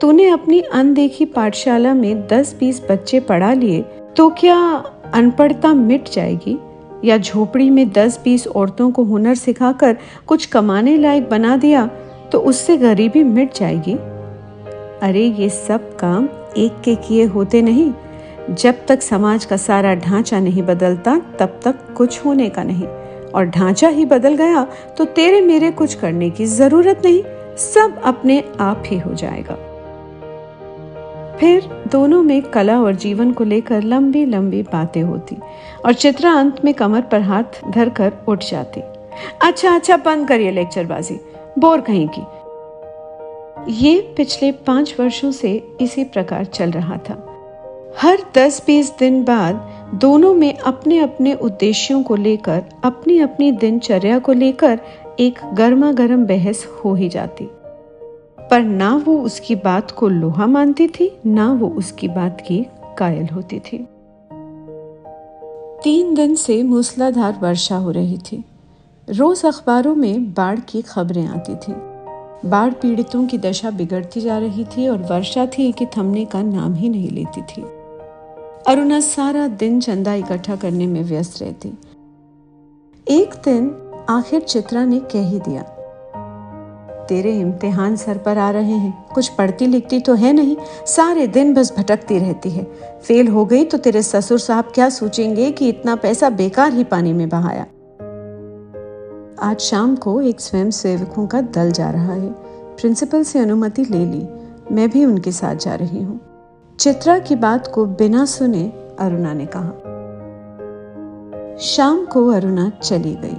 तूने 0.02 0.30
अपनी 0.30 0.60
अनदेखी 0.60 1.26
पाठशाला 1.26 1.94
में 1.94 2.28
दस 2.28 2.56
बीस 2.60 2.82
बच्चे 2.92 3.20
पढ़ा 3.20 3.54
लिए 3.54 3.82
तो 4.18 4.30
क्या 4.30 4.84
अनपढ़ता 5.14 5.74
मिट 5.74 6.10
जाएगी? 6.10 6.60
या 7.06 7.18
झोपड़ी 7.18 7.70
में 7.70 7.90
दस 7.90 8.20
बीस 8.24 8.48
औरतों 8.48 8.92
को 8.92 9.04
हुनर 9.04 9.36
सिखाकर 9.36 9.98
कुछ 10.28 10.46
कमाने 10.46 10.98
लायक 10.98 11.30
बना 11.30 11.58
दिया 11.58 11.86
तो 12.32 12.40
उससे 12.40 12.78
गरीबी 12.78 13.24
मिट 13.24 13.54
जाएगी? 13.54 13.98
अरे 15.02 15.24
ये 15.24 15.50
सब 15.50 15.96
काम 15.98 16.28
एक 16.58 16.82
के 16.86 16.96
किए 16.98 17.26
होते 17.26 17.62
नहीं। 17.62 17.92
जब 18.52 18.86
तक 18.88 19.02
समाज 19.02 19.46
का 19.46 19.58
सारा 19.58 19.94
ढांचा 19.96 20.40
नहीं 20.40 20.64
बदलता, 20.64 21.16
तब 21.40 21.60
तक 21.64 21.94
कुछ 21.98 22.24
होने 22.26 22.50
का 22.50 22.64
नहीं। 22.64 22.88
और 23.30 23.46
ढांचा 23.48 23.88
ही 23.88 24.06
बदल 24.06 24.36
गया 24.36 24.64
तो 24.98 25.06
तेरे 25.06 25.42
मेरे 25.42 25.72
कुछ 25.72 25.94
करने 25.94 26.30
की 26.30 26.46
ज़रूरत 26.46 27.02
नहीं। 27.06 27.22
सब 27.58 28.02
अपने 28.06 28.44
आप 28.60 28.84
ही 28.86 28.98
हो 29.00 29.14
जाएगा। 29.14 29.56
फिर 31.40 31.70
दोनों 31.92 32.22
में 32.24 32.42
कला 32.44 32.80
और 32.82 32.96
जीवन 32.96 33.32
को 33.32 33.44
लेकर 33.44 33.84
लंबी 33.84 34.26
लंबी 34.26 34.62
बातें 34.64 35.02
होती, 35.02 35.38
और 35.86 35.94
चित्रा 35.94 36.32
अंत 36.32 36.64
में 36.66 36.74
कमर 36.74 37.02
पर 37.02 37.22
हाथ 37.22 37.62
धरकर 37.70 38.14
उठ 38.28 38.44
जाती। 38.44 38.82
अच्छा 39.42 39.76
अच्छा 39.76 39.98
बंद 39.98 40.28
करिए 40.28 40.52
लेक्चरबाजी। 40.52 41.20
बोर 41.60 41.82
कहीं 41.82 42.08
की। 42.08 42.22
ये 43.68 44.14
पिछले 44.18 44.52
पाँच 44.52 44.96
वर्षों 45.00 45.32
से 45.32 45.68
इसी 45.82 46.04
प्रकार 46.04 46.46
चल 46.46 46.72
रहा 46.72 46.98
था। 46.98 47.26
हर 47.98 48.18
दस 48.36 48.64
बीस 48.68 48.94
दिन 49.00 49.24
बाद 49.24 49.56
दोनों 49.96 50.34
में 50.34 50.58
अपने 50.58 51.00
अपने 51.00 51.34
उद्देश्यों 51.34 52.04
को 52.04 52.16
लेकर 52.16 52.64
अपनी 52.84 53.20
अपनी 53.20 53.52
दिनचर्या 53.52 54.20
को 54.20 54.34
लेकर 54.34 54.80
एक 55.20 55.40
गर्मा 55.54 55.92
गर्म 55.92 56.26
बहस 56.26 56.66
हो 56.66 56.94
ही 56.94 57.10
जाती। 57.10 57.48
पर 58.52 58.62
ना 58.62 59.04
वो 59.06 59.18
उसकी 59.18 59.56
बात 59.56 59.92
को 59.92 60.08
लोहा 60.08 60.48
मानती 60.48 60.88
थी, 60.88 61.18
ना 61.26 61.54
वो 61.54 61.68
उसकी 61.68 62.08
बात 62.08 62.42
की 62.48 62.66
कायल 62.98 63.28
होती 63.28 63.60
थी। 63.60 63.88
तीन 65.84 66.16
दिन 66.16 66.36
से 66.36 66.64
मूसलाधार 66.64 67.40
वर्षा 67.42 67.76
हो 67.76 67.92
रही 67.92 68.18
थी। 68.18 68.46
रोज 69.10 69.46
अखबारों 69.46 69.96
में 69.96 70.34
बाढ़ 70.34 70.60
की 70.60 70.82
खबरें 70.82 71.28
आती 71.28 71.56
थी। 71.56 71.89
बाढ़ 72.46 72.74
पीड़ितों 72.74 73.26
की 73.28 73.38
दशा 73.38 73.70
बिगड़ती 73.72 74.22
जा 74.22 74.38
रही 74.38 74.64
थी 74.68 74.88
और 74.88 74.98
वर्षा 75.04 75.46
थी 75.48 75.72
कि 75.72 75.86
थमने 75.98 76.26
का 76.26 76.42
नाम 76.42 76.74
ही 76.74 76.90
नहीं 76.90 77.10
लेती 77.10 77.42
थी। 77.44 77.62
अरुणा 78.68 79.00
सारा 79.00 79.48
दिन 79.48 79.80
चंदा 79.82 80.14
इकट्ठा 80.14 80.56
करने 80.56 80.88
में 80.88 81.04
व्यस्त 81.04 81.42
रहती। 81.42 81.70
एक 83.08 83.34
दिन 83.46 83.72
आखिर 84.10 84.42
चित्रा 84.42 84.84
ने 84.86 85.00
कह 85.12 85.28
ही 85.28 85.40
दिया, 85.40 85.62
तेरे 87.10 87.32
इम्तिहान 87.40 87.96
सर 87.96 88.18
पर 88.18 88.38
आ 88.38 88.50
रहे 88.52 88.74
हैं। 88.74 89.06
कुछ 89.14 89.28
पढ़ती 89.30 89.68
लिखती 89.68 90.00
तो 90.00 90.14
है 90.14 90.34
नहीं, 90.34 90.56
सारे 90.88 91.28
दिन 91.28 91.54
बस 91.54 91.74
भटकती 91.78 92.20
रहती 92.20 92.50
है। 92.50 92.64
फेल 93.00 93.28
हो 93.28 93.46
गई 93.46 93.64
तो 93.64 93.78
तेरे 93.78 94.02
ससुर 94.04 94.40
साहब 94.40 94.72
क्या 94.74 94.90
सोचेंगे 94.92 95.52
कि 95.52 95.70
इतना 95.70 95.96
पैसा 95.96 96.30
बेकार 96.32 96.74
ही 96.74 96.84
पानी 96.86 97.14
में 97.14 97.28
बहाया? 97.30 97.66
आज 99.42 99.60
शाम 99.60 99.96
को 99.96 100.22
एक 100.22 100.42
स्वयं 100.42 100.72
सेवकों 100.72 101.28
का 101.28 101.42
दल 101.42 101.72
जा 101.72 101.90
रहा 101.90 102.14
है। 102.14 102.30
प्रिंसिपल 102.78 103.24
से 103.24 103.40
अनुमति 103.40 103.86
ले 103.86 104.06
ली। 104.06 104.28
मैं 104.72 104.90
भी 104.90 105.06
उनके 105.06 105.32
साथ 105.32 105.56
जा 105.56 105.76
रही 105.76 106.02
हूँ। 106.04 106.20
चित्रा 106.80 107.20
की 107.20 107.36
बात 107.36 107.68
को 107.68 107.86
बिना 107.86 108.26
सुने 108.26 108.74
अरुणा 109.00 109.34
ने 109.34 109.46
कहा। 109.46 109.72
शाम 111.60 112.06
को 112.06 112.28
अरुणा 112.28 112.72
चली 112.84 113.16
गई। 113.16 113.38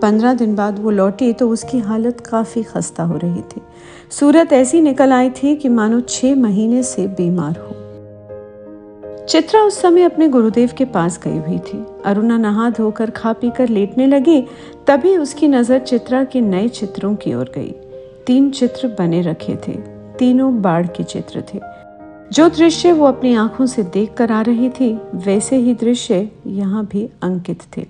पंद्रह 0.00 0.34
दिन 0.34 0.54
बाद 0.54 0.78
वो 0.78 0.90
लौटी 0.90 1.32
तो 1.32 1.48
उसकी 1.48 1.78
हालत 1.78 2.20
काफ़ी 2.20 2.62
खस्ता 2.62 3.02
हो 3.02 3.16
रही 3.16 3.42
थी। 3.42 3.62
सूरत 4.10 4.52
ऐसी 4.52 4.80
निकल 4.80 5.12
आई 5.12 5.30
थी 5.30 5.56
कि 5.56 5.68
मानो 5.68 6.00
छह 6.00 6.34
महीने 6.36 6.82
से 6.82 7.06
बीमार 7.06 7.56
हो। 7.58 7.84
चित्रा 9.28 9.60
उस 9.60 9.80
समय 9.80 10.02
अपने 10.02 10.28
गुरुदेव 10.28 10.70
के 10.78 10.84
पास 10.84 11.20
गई 11.22 11.38
हुई 11.38 11.58
थी। 11.58 11.86
अरुणा 12.04 12.38
नहा 12.38 12.70
धोकर 12.70 13.10
खा 13.10 13.32
पी 13.32 13.50
कर 13.50 13.68
लेटने 13.68 14.06
लगी 14.06 14.46
तभी 14.86 15.16
उसकी 15.16 15.48
नज़र 15.48 15.78
चित्रा 15.78 16.24
के 16.24 16.40
नए 16.40 16.68
चित्रों 16.68 17.14
की 17.14 17.34
ओर 17.34 17.52
गई। 17.54 17.70
तीन 18.26 18.50
चित्र 18.50 18.88
बने 18.88 19.20
रखे 19.20 19.56
थे। 19.68 19.72
तीनों 20.18 20.62
बाढ़ 20.62 20.86
के 20.86 21.02
चित्र 21.02 21.44
थे। 21.54 21.60
जो 22.32 22.48
दृश्य 22.48 22.92
वो 22.92 23.06
अपनी 23.06 23.34
आँखों 23.34 23.66
से 23.66 23.82
देख 23.82 24.14
कर 24.14 24.32
आ 24.32 24.40
रही 24.42 24.68
थी, 24.70 25.00
वैसे 25.14 25.56
ही 25.56 25.74
दृश्य 25.74 26.30
यहाँ 26.46 26.86
भी 26.86 27.08
अंकित 27.22 27.62
थे। 27.76 27.86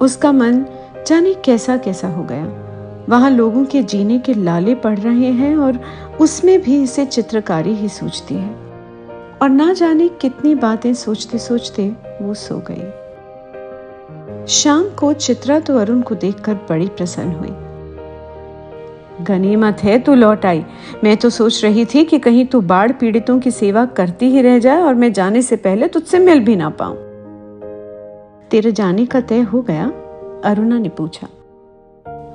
उसका 0.00 0.32
मन 0.32 0.64
जाने 1.06 1.34
कैसा 1.34 1.76
कैसा 1.76 2.08
हो 2.08 2.24
गया। 2.24 2.44
वहाँ 3.08 3.30
लोगों 3.30 3.64
के 3.64 3.82
जीने 3.82 4.18
के 4.18 4.34
लाले 4.34 4.74
पड़ 4.74 4.98
रहे 4.98 5.30
हैं 5.32 5.56
और 5.56 5.80
उसमें 6.20 6.62
भी 6.62 6.82
इसे 6.82 7.06
चित्रकारी 7.06 7.74
ही 7.74 7.88
सूझती 7.88 8.34
है। 8.34 8.50
और 9.42 9.48
ना 9.48 9.72
जाने 9.72 10.08
कितनी 10.08 10.54
बातें 10.54 10.94
सोचते 10.94 11.38
सोचते 11.38 11.88
वो 12.22 12.34
सो 12.34 12.58
गई। 12.58 13.01
शाम 14.48 14.88
को 14.88 15.12
चित्रा 15.12 15.60
तो 15.60 15.78
अरुण 15.78 16.00
को 16.00 16.14
देखकर 16.14 16.54
बड़ी 16.54 16.86
प्रसन्न 16.86 17.32
हुई। 17.32 17.50
गनीमत 19.24 19.76
है 19.82 19.98
तू 19.98 20.14
लौट 20.14 20.46
आई। 20.46 20.64
मैं 21.04 21.16
तो 21.16 21.30
सोच 21.30 21.64
रही 21.64 21.84
थी 21.84 22.04
कि 22.04 22.18
कहीं 22.18 22.46
तू 22.46 22.60
बाढ़ 22.60 22.92
पीड़ितों 22.92 23.40
की 23.40 23.50
सेवा 23.50 23.84
करती 23.84 24.26
ही 24.26 24.42
रह 24.42 24.58
जाए 24.58 24.82
और 24.82 24.94
मैं 24.94 25.12
जाने 25.12 25.42
से 25.42 25.56
पहले 25.56 25.88
तुझसे 25.88 26.18
मिल 26.18 26.40
भी 26.40 26.56
ना 26.56 26.70
पाऊँ। 26.70 26.96
तेरे 28.50 28.72
जाने 28.72 29.06
का 29.06 29.20
तय 29.20 29.40
हो 29.40 29.62
गया? 29.62 29.84
अरुणा 30.44 30.78
ने 30.78 30.88
पूछा। 30.88 31.28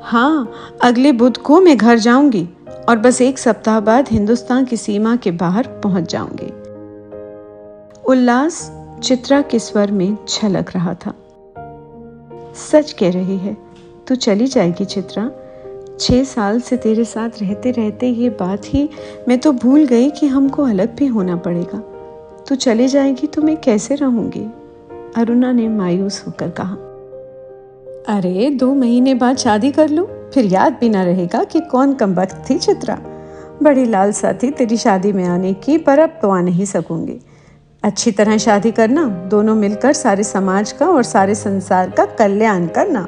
हाँ 0.03 0.51
अगले 0.81 1.11
बुध 1.11 1.37
को 1.37 1.61
मैं 1.61 1.77
घर 1.77 1.97
जाऊँगी 1.97 2.49
और 2.89 2.97
बस 2.97 3.21
एक 3.21 3.37
सप्ताह 3.37 3.79
बाद 3.79 4.09
हिंदुस्तान 4.09 4.65
की 4.65 4.77
सीमा 4.77 5.15
के 5.15 5.31
बाहर 5.31 5.67
पहुँच 5.67 6.11
जाऊँगी। 6.11 6.51
उल्लास 8.05 8.71
चित्रा 9.03 9.41
के 9.41 9.59
स्वर 9.59 9.91
में 9.91 10.17
छलक 10.27 10.71
रहा 10.75 10.93
था। 10.93 11.13
सच 12.57 12.93
कह 12.93 13.11
रही 13.11 13.37
है, 13.37 13.57
तू 14.07 14.15
चली 14.15 14.47
जाएगी 14.47 14.85
चित्रा। 14.85 15.31
छह 15.99 16.23
साल 16.23 16.59
से 16.59 16.77
तेरे 16.77 17.03
साथ 17.03 17.29
रहते 17.41 17.71
रहते 17.71 18.07
ये 18.07 18.29
बात 18.29 18.61
ही 18.65 18.89
मैं 19.27 19.39
तो 19.39 19.51
भूल 19.51 19.85
गई 19.85 20.09
कि 20.09 20.27
हमको 20.27 20.63
अलग 20.63 20.95
भी 20.95 21.05
होना 21.05 21.35
पड़ेगा। 21.35 21.79
तू 22.49 22.55
चली 22.55 22.87
जाएगी 22.87 23.27
तो 23.27 23.41
मैं 23.41 23.57
कैसे 23.57 23.95
रहूँगी? 23.95 24.47
अरुणा 25.15 25.51
ने 25.51 25.67
मायूस 25.67 26.23
होकर 26.27 26.49
कहा। 26.49 26.75
अरे, 28.17 28.49
दो 28.49 28.73
महीने 28.73 29.13
बाद 29.13 29.37
शादी 29.37 29.71
कर 29.71 29.89
लो? 29.89 30.09
फिर 30.33 30.45
याद 30.45 30.77
भी 30.79 30.89
ना 30.89 31.03
रहेगा 31.03 31.43
कि 31.43 31.59
कौन 31.59 31.93
कम 31.93 32.15
वक्त 32.15 32.43
थी 32.49 32.57
चित्रा। 32.57 32.99
बड़ी 33.63 33.85
लालसा 33.85 34.33
थी 34.43 34.51
तेरी 34.51 34.77
शादी 34.77 35.11
में 35.11 35.25
आने 35.25 35.53
की, 35.53 35.77
पर 35.77 35.99
अब 35.99 36.09
तो 36.09 36.29
आ 36.29 36.41
नहीं 36.41 36.65
सकूँगी। 36.65 37.19
अच्छी 37.83 38.11
तरह 38.11 38.37
शादी 38.37 38.71
करना, 38.71 39.03
दोनों 39.29 39.55
मिलकर 39.55 39.93
सारे 39.93 40.23
समाज 40.23 40.71
का 40.71 40.85
और 40.85 41.03
सारे 41.03 41.35
संसार 41.35 41.89
का 41.89 42.05
कल्याण 42.05 42.65
करना। 42.67 43.05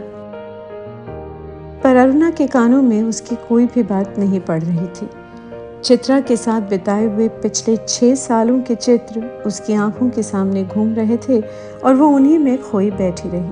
पर 1.83 1.95
अरुणा 1.95 2.29
के 2.29 2.47
कानों 2.47 2.81
में 2.81 3.01
उसकी 3.03 3.35
कोई 3.49 3.65
भी 3.65 3.83
बात 3.83 4.19
नहीं 4.19 4.39
पड़ 4.39 4.61
रही 4.61 4.87
थी। 4.87 5.09
चित्रा 5.83 6.19
के 6.19 6.37
साथ 6.37 6.61
बिताए 6.61 7.05
हुए 7.05 7.27
पिछले 7.27 7.75
छह 7.77 8.15
सालों 8.15 8.59
के 8.61 8.75
चित्र 8.75 9.21
उसकी 9.45 9.73
आँखों 9.73 10.09
के 10.09 10.23
सामने 10.23 10.63
घूम 10.63 10.93
रहे 10.93 11.17
थे 11.17 11.41
और 11.83 11.95
वो 11.95 12.07
उन्हीं 12.07 12.39
में 12.39 12.61
खोई 12.61 12.91
बैठी 12.91 13.29
रही। 13.29 13.51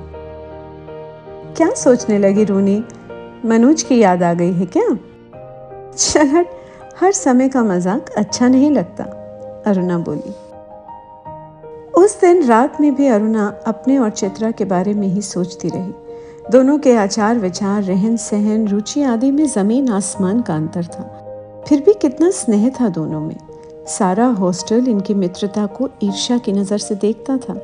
क्या 1.55 1.69
सोचने 1.75 2.17
लगी 2.19 2.43
रूनी? 2.43 2.83
मनोज 3.45 3.83
की 3.83 3.99
याद 3.99 4.23
आ 4.23 4.33
गई 4.33 4.51
है 4.53 4.65
क्या? 4.65 4.87
चल 5.93 6.45
हर 7.01 7.11
समय 7.11 7.49
का 7.49 7.63
मज़ाक 7.63 8.09
अच्छा 8.17 8.47
नहीं 8.47 8.71
लगता, 8.71 9.03
अरुणा 9.67 9.97
बोली। 9.99 10.33
उस 11.97 12.19
दिन 12.21 12.43
रात 12.43 12.81
में 12.81 12.95
भी 12.95 13.07
अरुणा 13.07 13.47
अपने 13.67 13.97
और 13.97 14.09
चित्रा 14.09 14.51
के 14.51 14.65
बारे 14.65 14.93
में 14.93 15.07
ही 15.07 15.21
सोचती 15.21 15.69
रही। 15.69 16.51
दोनों 16.51 16.77
के 16.77 16.93
आचार 16.95 17.39
विचार, 17.39 17.83
रहन 17.83 18.17
सहन, 18.17 18.67
रुचि 18.67 19.01
आदि 19.01 19.31
में 19.31 19.45
ज़मीन 19.47 19.89
आसमान 19.89 20.41
का 20.41 20.55
अंतर 20.55 20.85
था। 20.85 21.63
फिर 21.67 21.81
भी 21.81 21.93
कितना 21.93 22.29
स्नेह 22.31 22.69
था 22.69 22.89
दोनों 22.89 23.21
में। 23.21 23.35
सारा 23.87 24.27
हॉस्टल 24.27 24.87
इनकी 24.87 25.13
मित्रता 25.13 25.65
को 25.65 25.89
ईर्ष्या 26.03 26.37
की 26.37 26.53
नज़र 26.53 26.77
से 26.77 26.95
देखता 26.95 27.37
था। 27.37 27.55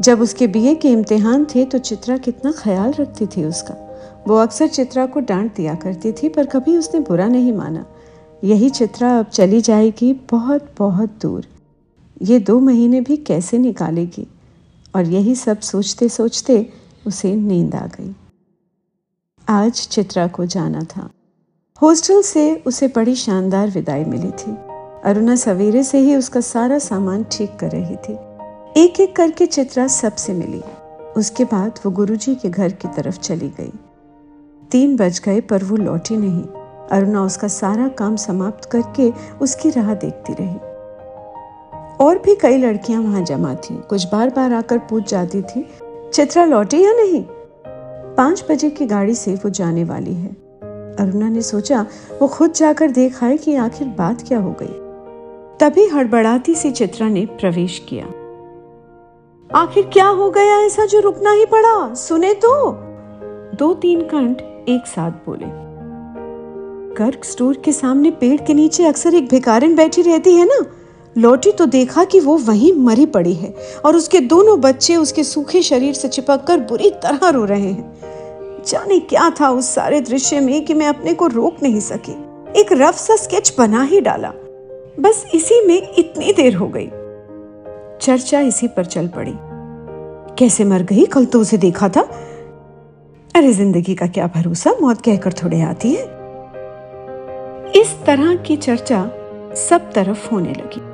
जब 0.00 0.20
उसके 0.20 0.46
बीए 0.46 0.74
के 0.74 0.88
इम्तिहान 0.88 1.46
थे 1.54 1.64
तो 1.64 1.78
चित्रा 1.78 2.16
कितना 2.18 2.52
ख्याल 2.52 2.92
रखती 2.92 3.26
थी 3.26 3.44
उसका। 3.44 3.76
वो 4.28 4.36
अक्सर 4.36 4.68
चित्रा 4.68 5.06
को 5.06 5.20
डांट 5.20 5.54
दिया 5.56 5.74
करती 5.74 6.12
थी, 6.12 6.28
पर 6.28 6.46
कभी 6.46 6.76
उसने 6.76 7.00
बुरा 7.00 7.28
नहीं 7.28 7.52
माना। 7.52 7.86
यही 8.44 8.70
चित्रा 8.70 9.18
अब 9.18 9.26
चली 9.26 9.60
जाएगी 9.60 10.12
बहुत 10.30 10.68
बहुत 10.78 11.18
दूर। 11.22 11.46
ये 12.22 12.38
दो 12.38 12.60
महीने 12.60 13.00
भी 13.00 13.16
कैसे 13.16 13.58
निकालेगी? 13.58 14.28
और 14.96 15.04
यही 15.04 15.34
सब 15.34 15.60
सोचते 15.60 16.08
सोचते 16.08 16.72
उसे 17.06 17.36
नींद 17.36 17.74
आ 17.74 17.86
गई। 17.86 18.16
आज 19.48 19.72
चित्रा 19.72 20.26
को 20.26 20.46
जाना 20.46 20.80
था। 20.80 21.10
हॉस्टल 21.82 22.22
से 22.22 22.62
उसे 22.66 22.88
बड़ी 22.88 23.14
शानदार 23.14 23.70
विदाई 23.70 24.04
मिली 24.04 24.30
थी। 24.30 24.56
अरुणा 25.04 25.36
सवेरे 25.36 25.84
से 25.84 25.98
ही 25.98 26.16
उसका 26.16 26.40
सारा 26.40 26.78
सामान 26.78 27.24
ठीक 27.32 27.56
कर 27.56 27.70
रही 27.70 27.96
थी। 27.96 28.12
एक 28.80 29.00
एक 29.00 29.16
करके 29.16 29.46
चित्रा 29.46 29.86
सबसे 29.86 30.32
मिली। 30.32 30.62
उसके 31.16 31.44
बाद 31.44 31.78
वो 31.86 31.92
गुरुजी 31.92 32.34
के 32.34 32.50
घर 32.50 32.72
की 32.72 32.88
तरफ़ 32.88 33.18
चली 33.18 33.48
गई। 33.48 33.72
तीन 34.70 34.96
बज 34.96 35.20
गए 35.24 35.40
पर 35.40 35.64
वो 35.64 35.76
लौटी 35.76 36.16
नहीं। 36.16 36.44
अरुणा 36.88 37.22
उसका 37.22 37.48
सारा 37.48 37.88
काम 37.88 38.16
समाप्त 38.16 38.64
करके 38.64 39.12
उसकी 39.40 39.70
राह 39.70 39.94
देखती 39.94 40.32
रही। 40.32 40.73
और 42.00 42.18
भी 42.18 42.34
कई 42.34 42.58
लड़कियाँ 42.58 43.02
वहाँ 43.02 43.22
जमा 43.22 43.54
थीं। 43.54 43.76
कुछ 43.76 44.06
बार 44.12 44.30
बार 44.30 44.52
आकर 44.52 44.78
पूछ 44.78 45.10
जाती 45.10 45.42
थी, 45.42 45.66
चित्रा, 46.14 46.44
लौटी 46.44 46.84
या 46.84 46.92
नहीं? 46.92 47.24
पाँच 48.16 48.44
बजे 48.50 48.70
की 48.70 48.86
गाड़ी 48.86 49.14
से 49.14 49.34
वो 49.34 49.50
जाने 49.50 49.84
वाली 49.84 50.14
है। 50.14 50.28
अरुणा 51.00 51.28
ने 51.28 51.42
सोचा, 51.42 51.86
वो 52.22 52.28
खुद 52.28 52.52
जाकर 52.52 52.90
देख 52.90 53.24
आए 53.24 53.36
कि 53.36 53.56
आखिर 53.56 53.88
बात 53.88 54.22
क्या 54.28 54.38
हो 54.38 54.56
गई। 54.62 54.80
तभी 55.60 55.86
हड़बड़ाती 55.86 56.54
सी 56.54 56.70
चित्रा 56.70 57.08
ने 57.08 57.26
प्रवेश 57.26 57.86
किया। 57.88 58.06
आखिर 59.54 59.90
क्या 59.92 60.08
हो 60.08 60.30
गया 60.30 60.60
ऐसा 60.60 60.86
जो 60.86 61.00
रुकना 61.00 61.32
ही 61.32 61.46
पड़ा? 61.46 61.94
सुने 61.94 62.34
तो? 62.34 62.72
दो 63.56 63.74
तीन 63.74 64.00
कंठ 64.00 64.40
एक 64.68 64.86
साथ 64.86 65.10
बोले। 65.10 65.64
कर्क 66.94 67.24
स्टोर 67.24 67.56
के 67.64 67.72
सामने 67.72 68.10
पेड़ 68.10 68.40
के 68.40 68.54
नीचे 68.54 68.86
अक्सर 68.86 69.14
एक 69.14 69.28
भिकारिन 69.28 69.76
बैठी 69.76 70.02
रहती 70.02 70.34
है 70.34 70.46
ना? 70.46 70.66
लौटी 71.18 71.52
तो 71.52 71.66
देखा 71.66 72.04
कि 72.04 72.20
वो 72.20 72.36
वहीं 72.36 72.72
मरी 72.72 73.06
पड़ी 73.06 73.34
है 73.34 73.54
और 73.84 73.96
उसके 73.96 74.20
दोनों 74.20 74.60
बच्चे 74.60 74.96
उसके 74.96 75.24
सूखे 75.24 75.62
शरीर 75.62 75.94
से 75.94 76.08
चिपक 76.08 76.44
कर 76.44 76.60
बुरी 76.60 76.90
तरह 76.90 77.28
रो 77.28 77.44
रहे 77.44 77.68
हैं। 77.68 77.94
जाने 78.68 79.00
क्या 79.00 79.30
था 79.40 79.50
उस 79.50 79.74
सारे 79.74 80.00
दृश्य 80.00 80.40
में 80.40 80.64
कि 80.64 80.74
मैं 80.74 80.86
अपने 80.86 81.14
को 81.14 81.26
रोक 81.26 81.56
नहीं 81.62 81.80
सकी। 81.80 82.12
एक 82.60 82.66
रफ 82.72 82.94
सा 82.94 83.16
स्केच 83.16 83.54
बना 83.58 83.82
ही 83.82 84.00
डाला। 84.00 84.32
बस 85.00 85.26
इसी 85.34 85.66
में 85.66 85.88
इतनी 85.98 86.32
देर 86.32 86.54
हो 86.54 86.68
गई। 86.76 86.86
चर्चा 88.00 88.40
इसी 88.40 88.68
पर 88.68 88.84
चल 88.84 89.08
पड़ी। 89.08 89.32
कैसे 90.38 90.64
मर 90.64 90.82
गई? 90.82 91.04
कल 91.04 91.24
तो 91.24 91.40
उसे 91.40 91.56
देखा 91.56 91.88
था। 91.88 92.00
अरे, 93.36 93.52
ज़िंदगी 93.52 93.94
का 93.94 94.06
क्या 94.06 94.26
भरोसा? 94.26 94.74
मौत 94.82 95.00
कहकर 95.00 95.32
थोड़े 95.32 95.60
आती 95.60 95.88
है। 95.88 96.02
इस 97.76 97.96
तरह 98.06 98.36
की 98.36 98.56
चर्चा 98.56 99.10
सब 99.54 99.92
तरफ़ 99.92 100.30
होने 100.30 100.50
लगी। 100.50 100.93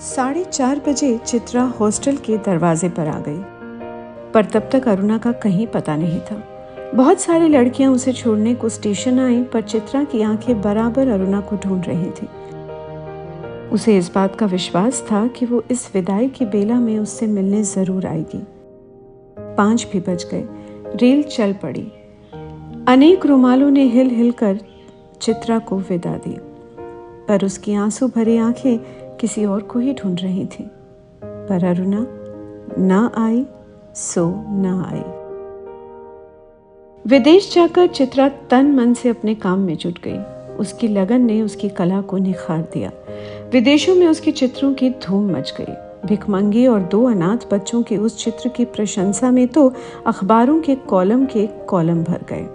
साढ़े 0.00 0.44
चार 0.44 0.80
बजे 0.88 1.18
चित्रा 1.18 1.62
हॉस्टल 1.62 2.16
के 2.16 2.36
दरवाजे 2.36 2.88
पर 2.88 3.08
आ 3.08 3.18
गई। 3.18 3.38
पर 4.32 4.44
तब 4.44 4.68
तक 4.72 4.88
अरुणा 4.88 5.18
का 5.18 5.32
कहीं 5.32 5.66
पता 5.66 5.96
नहीं 5.96 6.20
था। 6.20 6.42
बहुत 6.94 7.20
सारी 7.20 7.48
लड़कियाँ 7.48 7.92
उसे 7.92 8.12
छोड़ने 8.12 8.54
को 8.54 8.68
स्टेशन 8.68 9.18
आई, 9.18 9.42
पर 9.42 9.60
चित्रा 9.60 10.04
की 10.04 10.22
आँखें 10.22 10.60
बराबर 10.62 11.08
अरुणा 11.08 11.40
को 11.40 11.56
ढूंढ 11.56 11.84
रही 11.86 12.10
थी। 12.10 12.28
उसे 13.68 13.96
इस 13.96 14.10
बात 14.14 14.36
का 14.36 14.46
विश्वास 14.46 15.02
था 15.12 15.26
कि 15.26 15.46
वो 15.46 15.62
इस 15.70 15.90
विदाई 15.94 16.28
की 16.28 16.44
बेला 16.44 16.74
में 16.74 16.98
उससे 16.98 17.26
मिलने 17.26 17.62
ज़रूर 17.62 18.06
आएगी। 18.06 18.46
पाँच 19.38 19.86
भी 19.92 20.00
बज 20.00 20.26
गए। 20.30 20.44
रेल 20.96 21.22
चल 21.22 21.52
पड़ी। 21.52 21.92
अनेक 22.88 23.26
रुमालों 23.26 23.70
ने 23.70 23.82
हिल 23.82 24.10
हिल 24.10 24.30
कर 24.32 24.58
चित्रा 25.22 25.58
को 25.58 25.78
विदा 25.78 26.16
दी 26.16 26.36
पर 27.28 27.44
उसकी 27.44 27.74
आँसू 27.74 28.08
भरी 28.08 28.36
आँखें 28.38 29.07
किसी 29.20 29.44
और 29.44 29.62
को 29.62 29.78
ही 29.78 29.94
ढूंढ 29.94 30.20
रही 30.22 30.46
थी। 30.46 30.70
पर 31.24 31.64
अरुणा 31.64 32.06
ना 32.78 33.12
आई, 33.18 33.46
सो 33.94 34.44
ना 34.48 34.88
आई। 34.92 35.02
विदेश 37.06 37.54
जाकर 37.54 37.86
चित्रा 37.86 38.28
तन 38.28 38.66
मन 38.66 38.94
से 38.94 39.08
अपने 39.08 39.34
काम 39.34 39.58
में 39.58 39.76
जुट 39.76 39.98
गई। 40.04 40.18
उसकी 40.56 40.88
लगन 40.88 41.20
ने 41.20 41.42
उसकी 41.42 41.68
कला 41.68 42.00
को 42.00 42.18
निखार 42.18 42.58
दिया। 42.58 42.90
विदेशों 43.52 43.94
में 43.94 44.08
उसके 44.08 44.32
चित्रों 44.32 44.74
की 44.74 44.90
धूम 44.90 45.30
मच 45.30 45.54
गई। 45.60 45.72
भिकमंगी 46.06 46.66
और 46.66 46.80
दो 46.80 47.04
अनाथ 47.04 47.52
बच्चों 47.52 47.82
के 47.82 47.96
उस 47.96 48.24
चित्र 48.24 48.48
की 48.48 48.64
प्रशंसा 48.64 49.30
में 49.30 49.48
तो 49.48 49.72
अखबारों 50.06 50.60
के 50.60 50.74
कॉलम 50.74 51.24
के 51.24 51.46
कॉलम 51.46 52.04
भर 52.04 52.20
गए। 52.32 52.46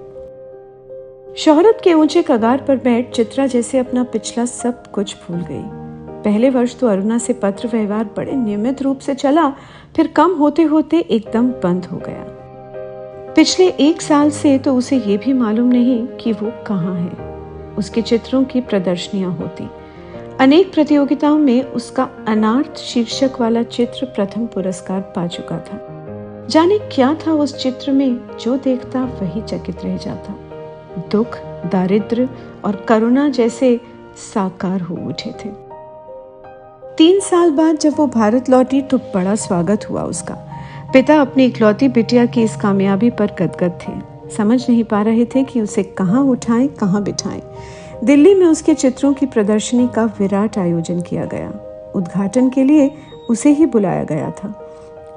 शोहरत 1.36 1.77
के 1.84 1.93
ऊँचे 1.93 2.24
कगार 2.27 2.65
पर 2.67 2.77
बैठ 2.77 3.12
चित्रा 3.12 3.48
जैसे 3.48 3.79
अपना 3.79 4.03
पिछला 4.03 4.46
सब 4.46 4.88
कुछ 4.88 5.15
भूल 5.15 5.41
गई। 5.51 5.83
पहले 6.25 6.50
वर्ष 6.50 6.75
तो 6.80 6.88
अरुणा 6.88 7.18
से 7.18 7.34
पत्र 7.34 7.68
व्यवहार 7.68 8.10
बड़े 8.18 8.32
नियमित 8.32 8.82
रूप 8.82 9.00
से 9.00 9.15
चला, 9.15 9.50
फिर 9.96 10.08
कम 10.08 10.32
होते 10.32 10.63
होते 10.63 11.00
एकदम 11.00 11.50
बंद 11.63 11.86
हो 11.86 11.98
गया। 11.98 12.25
पिछले 13.36 13.68
एक 13.68 14.01
साल 14.01 14.30
से 14.30 14.58
तो 14.58 14.75
उसे 14.75 14.98
ये 14.98 15.18
भी 15.18 15.34
मालूम 15.34 15.68
नहीं 15.68 16.08
कि 16.08 16.32
वो 16.32 16.51
कहाँ 16.68 16.96
है। 16.96 17.32
उसके 17.75 18.01
चित्रों 18.01 18.44
की 18.44 18.62
प्रदर्शनियाँ 18.62 19.32
होती। 19.32 19.70
अनेक 20.39 20.74
प्रतियोगिताओं 20.74 21.38
में 21.38 21.63
उसका 21.63 22.10
अनार्थ 22.27 22.77
शीर्षक 22.77 23.39
वाला 23.39 23.63
चित्र 23.63 24.06
प्रथम 24.06 24.46
पुरस्कार 24.46 25.01
पा 25.01 25.27
चुका 25.27 25.58
था। 25.58 26.48
जाने 26.50 26.80
क्या 26.80 27.13
था 27.13 27.34
उस 27.34 27.58
चित्र 27.58 27.92
में, 27.92 28.20
जो 28.39 28.58
देखता 28.58 29.03
वही 29.03 29.42
चकित 29.42 29.84
रह 29.84 29.98
जाता। 29.98 30.36
दुख 31.12 31.38
दारिद्र 31.72 32.30
और 32.65 32.75
करुणा 32.75 33.30
जैसे 33.30 33.80
साकार 34.34 34.82
हो 34.82 34.96
उठे 34.96 35.30
थे। 35.30 35.62
तीन 36.98 37.20
साल 37.20 37.52
बाद 37.52 37.78
जब 37.78 37.94
वो 37.98 38.08
भारत 38.08 38.50
लौटी 38.50 38.82
तो 38.82 38.98
बड़ा 38.98 39.36
स्वागत 39.36 39.90
हुआ 39.90 40.04
उसका। 40.04 40.34
पिता 40.94 41.22
अपनी 41.22 41.46
इकलौती 41.46 41.88
बिटिया 41.88 42.26
की 42.26 42.44
इस 42.44 42.56
कामयाबी 42.56 43.10
पर 43.10 43.26
गदगद 43.26 43.80
थे। 43.82 43.94
समझ 44.32 44.70
नहीं 44.70 44.84
पा 44.84 45.02
रहे 45.02 45.26
थे 45.26 45.44
कि 45.44 45.62
उसे 45.62 45.84
कहाँ 45.84 46.24
उठाएँ, 46.24 46.68
कहाँ 46.68 47.04
बिठाएँ। 47.04 47.42
दिल्ली 48.04 48.36
में 48.36 48.46
उसके 48.46 48.74
चित्रों 48.74 49.14
की 49.14 49.26
प्रदर्शनी 49.26 49.88
का 49.96 50.06
विराट 50.06 50.58
आयोजन 50.58 51.02
किया 51.02 51.26
गया। 51.26 51.50
उद्घाटन 51.96 52.50
के 52.50 52.64
लिए 52.64 52.92
उसे 53.29 53.50
ही 53.50 53.66
बुलाया 53.66 54.03
गया 54.03 54.32
था। 54.32 54.50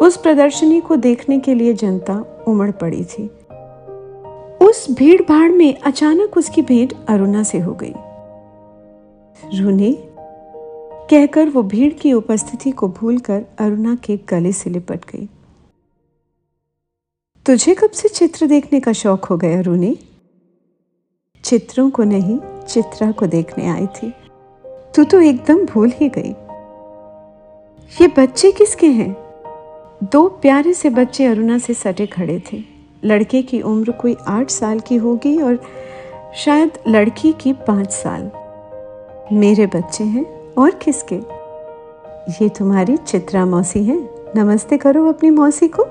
उस 0.01 0.17
प्रदर्शनी 0.17 0.81
को 0.81 0.97
देखने 0.97 1.39
के 1.39 1.55
लिए 1.55 1.73
जनता 1.73 2.45
उमड़ 2.49 2.71
पड़ी 2.71 3.05
थी। 3.05 3.31
उस 4.67 4.87
भीड़ 4.91 5.23
भाड़ 5.23 5.51
में 5.51 5.79
अचानक 5.79 6.37
उसकी 6.37 6.63
भेंट 6.63 6.93
अरुणा 7.09 7.43
से 7.43 7.59
हो 7.59 7.73
गई। 7.75 7.95
रूने 9.55 10.06
कहकर 11.11 11.49
वो 11.49 11.63
भीड़ 11.63 11.93
की 11.93 12.13
उपस्थिति 12.13 12.71
को 12.71 12.89
भूलकर 12.89 13.45
अरुणा 13.59 13.95
के 13.95 14.17
गले 14.17 14.53
से 14.53 14.71
लिपट 14.71 15.05
गई। 15.05 15.29
तुझे 17.47 17.75
कब 17.75 17.91
से 17.91 18.09
चित्र 18.09 18.47
देखने 18.47 18.81
का 18.81 18.93
शौक 18.93 19.25
हो 19.25 19.37
गया, 19.37 19.61
रूने? 19.61 19.97
चित्रों 21.45 21.91
को 21.91 22.05
नहीं, 22.05 22.39
चित्रा 22.69 23.11
को 23.11 23.27
देखने 23.27 23.69
आई 23.69 23.87
थी। 23.87 24.15
तू 24.67 25.05
तो 25.05 25.21
एकदम 25.21 25.67
भूल 25.67 25.93
ही 25.95 26.09
गई। 26.09 26.35
ये 28.01 28.09
बच्चे 28.09 28.53
किसके 28.53 28.87
हैं? 28.87 29.17
दो 30.13 30.29
प्यारे 30.29 30.75
से 30.75 30.91
बच्चे 30.91 31.27
अरुणा 31.27 31.59
से 31.59 31.75
सटे 31.75 32.07
खड़े 32.07 32.43
थे। 32.53 32.65
लड़के 33.05 33.43
की 33.43 33.61
उम्र 33.61 33.93
कोई 33.93 34.17
आठ 34.27 34.51
साल 34.51 34.81
की 34.81 34.97
होगी 34.97 35.43
और 35.43 35.63
शायद 36.37 36.71
लड़की 36.89 37.33
की 37.33 37.53
पाँच 37.53 37.91
साल। 37.91 38.31
मेरे 39.33 39.67
बच्चे 39.67 40.05
हैं 40.05 40.36
और 40.59 40.71
किसके? 40.71 41.17
ये 42.31 42.49
तुम्हारी 42.49 42.97
चित्रा 42.97 43.47
मौसी 43.47 43.85
है। 43.85 44.11
नमस्ते 44.37 44.77
करो 44.77 45.09
अपनी 45.09 45.31
मौसी 45.31 45.69
को। 45.69 45.83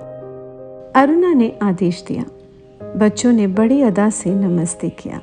अरुणा 0.95 1.33
ने 1.33 1.59
आदेश 1.61 2.05
दिया। 2.07 2.25
बच्चों 2.97 3.31
ने 3.31 3.47
बड़ी 3.47 3.81
अदा 3.81 4.09
से 4.09 4.29
नमस्ते 4.29 4.89
किया। 4.89 5.21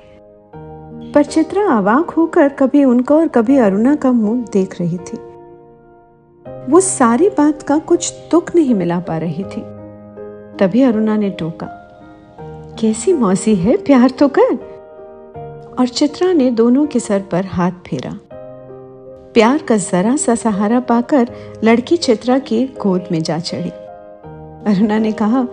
पर 1.14 1.24
चित्रा 1.24 1.66
अवाक 1.66 2.10
होकर 2.10 2.48
कभी 2.48 2.84
उनका 2.84 3.14
और 3.14 3.28
कभी 3.28 3.58
अरुणा 3.58 3.94
का 3.94 4.12
मुँह 4.12 4.44
देख 4.52 4.80
रही 4.80 4.98
थी। 4.98 5.18
वो 6.72 6.80
सारी 6.80 7.28
बात 7.28 7.62
का 7.62 7.78
कुछ 7.78 8.14
दुख 8.30 8.54
नहीं 8.54 8.74
मिला 8.74 9.00
पा 9.00 9.18
रही 9.18 9.44
थी। 9.44 9.62
तभी 10.58 10.82
अरुणा 10.82 11.16
ने 11.16 11.30
टोका, 11.30 11.68
कैसी 12.80 13.12
मौसी 13.12 13.54
है? 13.54 13.76
प्यार 13.76 14.10
तो 14.10 14.28
कर। 14.28 14.72
और 15.78 15.88
चित्रा 15.88 16.32
ने 16.32 16.50
दोनों 16.50 16.86
के 16.86 17.00
सर 17.00 17.22
पर 17.32 17.44
हाथ 17.44 17.70
फेरा। 17.70 18.18
प्यार 19.34 19.62
का 19.62 19.76
जरा 19.76 20.16
सा 20.16 20.34
सहारा 20.34 20.80
पाकर 20.80 21.28
लड़की 21.64 21.96
चित्रा 21.96 22.38
की 22.38 22.64
गोद 22.66 23.04
में 23.12 23.22
जा 23.22 23.38
चढ़ी। 23.38 23.70
अरुणा 24.66 24.98
ने 24.98 25.12
कहा, 25.12 25.44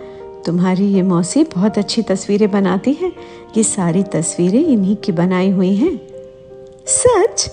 तुम्हारी 0.46 0.84
ये 0.84 1.02
मौसी 1.02 1.44
बहुत 1.44 1.78
अच्छी 1.78 2.02
तस्वीरें 2.02 2.50
बनाती 2.50 2.92
है। 2.92 3.12
ये 3.56 3.62
सारी 3.62 4.02
तस्वीरें 4.02 4.64
इन्हीं 4.64 4.96
की 4.96 5.12
बनाई 5.12 5.50
हुई 5.50 5.74
हैं। 5.76 6.00
सच? 6.86 7.50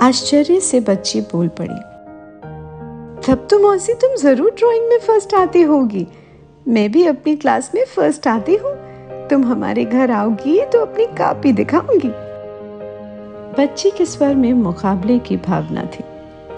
आश्चर्य 0.00 0.60
से 0.60 0.80
बच्ची 0.80 1.20
बोल 1.20 1.48
पड़ी। 1.48 1.80
तब 3.26 3.46
तो 3.50 3.58
मौसी 3.58 3.94
तुम 3.94 4.16
ज़रूर 4.16 4.50
ड्राइंग 4.50 4.88
में 4.88 4.98
फ़र्स्ट 4.98 5.34
आती 5.34 5.62
होगी। 5.62 6.06
मैं 6.68 6.92
भी 6.92 7.06
अपनी 7.06 7.36
क्लास 7.36 7.70
में 7.74 7.84
फ़र्स्ट 7.84 8.28
आती 8.28 8.54
हूँ। 8.54 8.72
तुम 9.28 9.44
हमारे 9.44 9.84
घर 9.84 10.10
आओगी 10.10 10.60
तो 10.64 10.80
अपनी 10.80 11.06
कापी 11.06 11.52
दिखाऊँगी। 11.52 12.25
बच्ची 13.58 13.90
के 13.90 14.04
स्वर 14.06 14.34
में 14.34 14.52
मुकाबले 14.52 15.18
की 15.18 15.36
भावना 15.36 15.82
थी। 15.84 16.04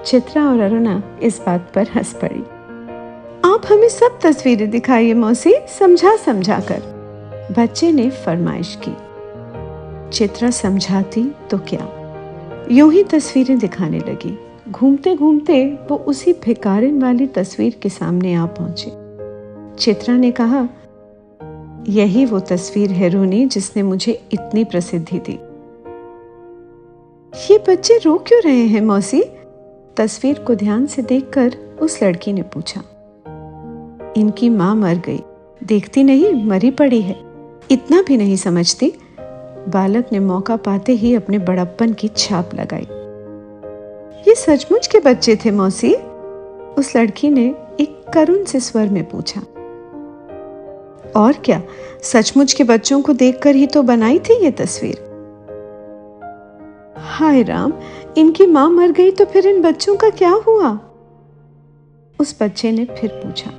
चित्रा 0.06 0.48
और 0.48 0.60
अरुणा 0.60 1.02
इस 1.22 1.40
बात 1.46 1.70
पर 1.74 1.88
हंस 1.94 2.12
पड़ी। 2.12 2.40
आप 3.50 3.62
हमें 3.72 3.88
सब 3.88 4.18
तस्वीरें 4.22 4.70
दिखाइए, 4.70 5.14
मौसी, 5.14 5.54
समझा 5.78 6.16
समझा 6.16 6.60
कर 6.60 6.82
बच्चे 7.58 7.92
ने 7.92 8.10
फरमाइश 8.10 8.78
की। 8.88 8.94
चित्रा 10.10 10.50
समझाती 10.50 11.24
तो 11.50 11.58
क्या? 11.58 11.88
यूँ 12.70 12.92
ही 12.92 13.04
तस्वीरें 13.04 13.58
दिखाने 13.58 13.98
लगी। 13.98 14.38
घूमते 14.70 15.16
घूमते 15.16 15.64
वो 15.90 15.96
उसी 15.96 16.32
भिकारिन 16.32 17.02
वाली 17.02 17.26
तस्वीर 17.26 17.76
के 17.82 17.88
सामने 17.88 18.34
आ 18.34 18.46
पहुँचे। 18.46 18.90
चित्रा 19.76 20.16
ने 20.16 20.30
कहा, 20.30 20.68
यही 21.88 22.24
वो 22.24 22.40
तस्वीर 22.40 22.90
है 22.90 23.08
रोनी 23.08 23.46
जिसने 23.46 23.82
मुझे 23.82 24.22
इतनी 24.32 24.64
प्रसिद्धि 24.64 25.18
दी। 25.18 25.38
ये 27.34 27.58
बच्चे 27.58 27.98
रो 27.98 28.24
क्यों 28.26 28.42
रहे 28.42 28.66
हैं, 28.66 28.80
मौसी? 28.80 29.22
तस्वीर 29.96 30.38
को 30.38 30.54
ध्यान 30.54 30.86
से 30.86 31.02
देखकर 31.02 31.56
उस 31.80 32.02
लड़की 32.02 32.32
ने 32.32 32.42
पूछा। 32.42 32.80
इनकी 34.16 34.48
माँ 34.48 34.74
मर 34.74 34.94
गई। 34.94 35.20
देखती 35.64 36.02
नहीं, 36.02 36.44
मरी 36.44 36.70
पड़ी 36.70 37.02
है। 37.02 37.16
इतना 37.70 38.02
भी 38.02 38.16
नहीं 38.16 38.36
समझती। 38.36 38.92
बालक 39.68 40.06
ने 40.12 40.18
मौका 40.18 40.56
पाते 40.56 40.92
ही 40.92 41.14
अपने 41.14 41.38
बड़प्पन 41.38 41.92
की 41.92 42.08
छाप 42.08 42.50
लगाई। 42.54 42.86
ये 44.28 44.34
सचमुच 44.34 44.86
के 44.86 45.00
बच्चे 45.00 45.36
थे, 45.36 45.50
मौसी? 45.50 45.94
उस 46.78 46.96
लड़की 46.96 47.30
ने 47.30 47.54
एक 47.80 48.10
करुण 48.14 48.44
से 48.44 48.60
स्वर 48.60 48.88
में 48.88 49.08
पूछा। 49.08 49.40
और 51.16 51.32
क्या? 51.44 51.62
सचमुच 52.02 52.52
के 52.52 52.64
बच्चों 52.64 53.02
को 53.02 53.12
देखकर 53.12 53.54
ही 53.54 53.66
तो 53.66 53.82
बनाई 53.82 54.18
थी 54.18 54.44
ये 54.44 54.50
तस्वीर। 54.50 55.07
हाय 57.18 57.42
राम, 57.42 57.72
इनकी 58.16 58.44
माँ 58.46 58.68
मर 58.70 58.90
गई 58.90 59.10
तो 59.10 59.24
फिर 59.24 59.46
इन 59.46 59.60
बच्चों 59.62 59.94
का 59.96 60.08
क्या 60.10 60.30
हुआ? 60.46 60.68
उस 62.18 62.34
बच्चे 62.42 62.70
ने 62.72 62.84
फिर 62.90 63.10
पूछा, 63.14 63.50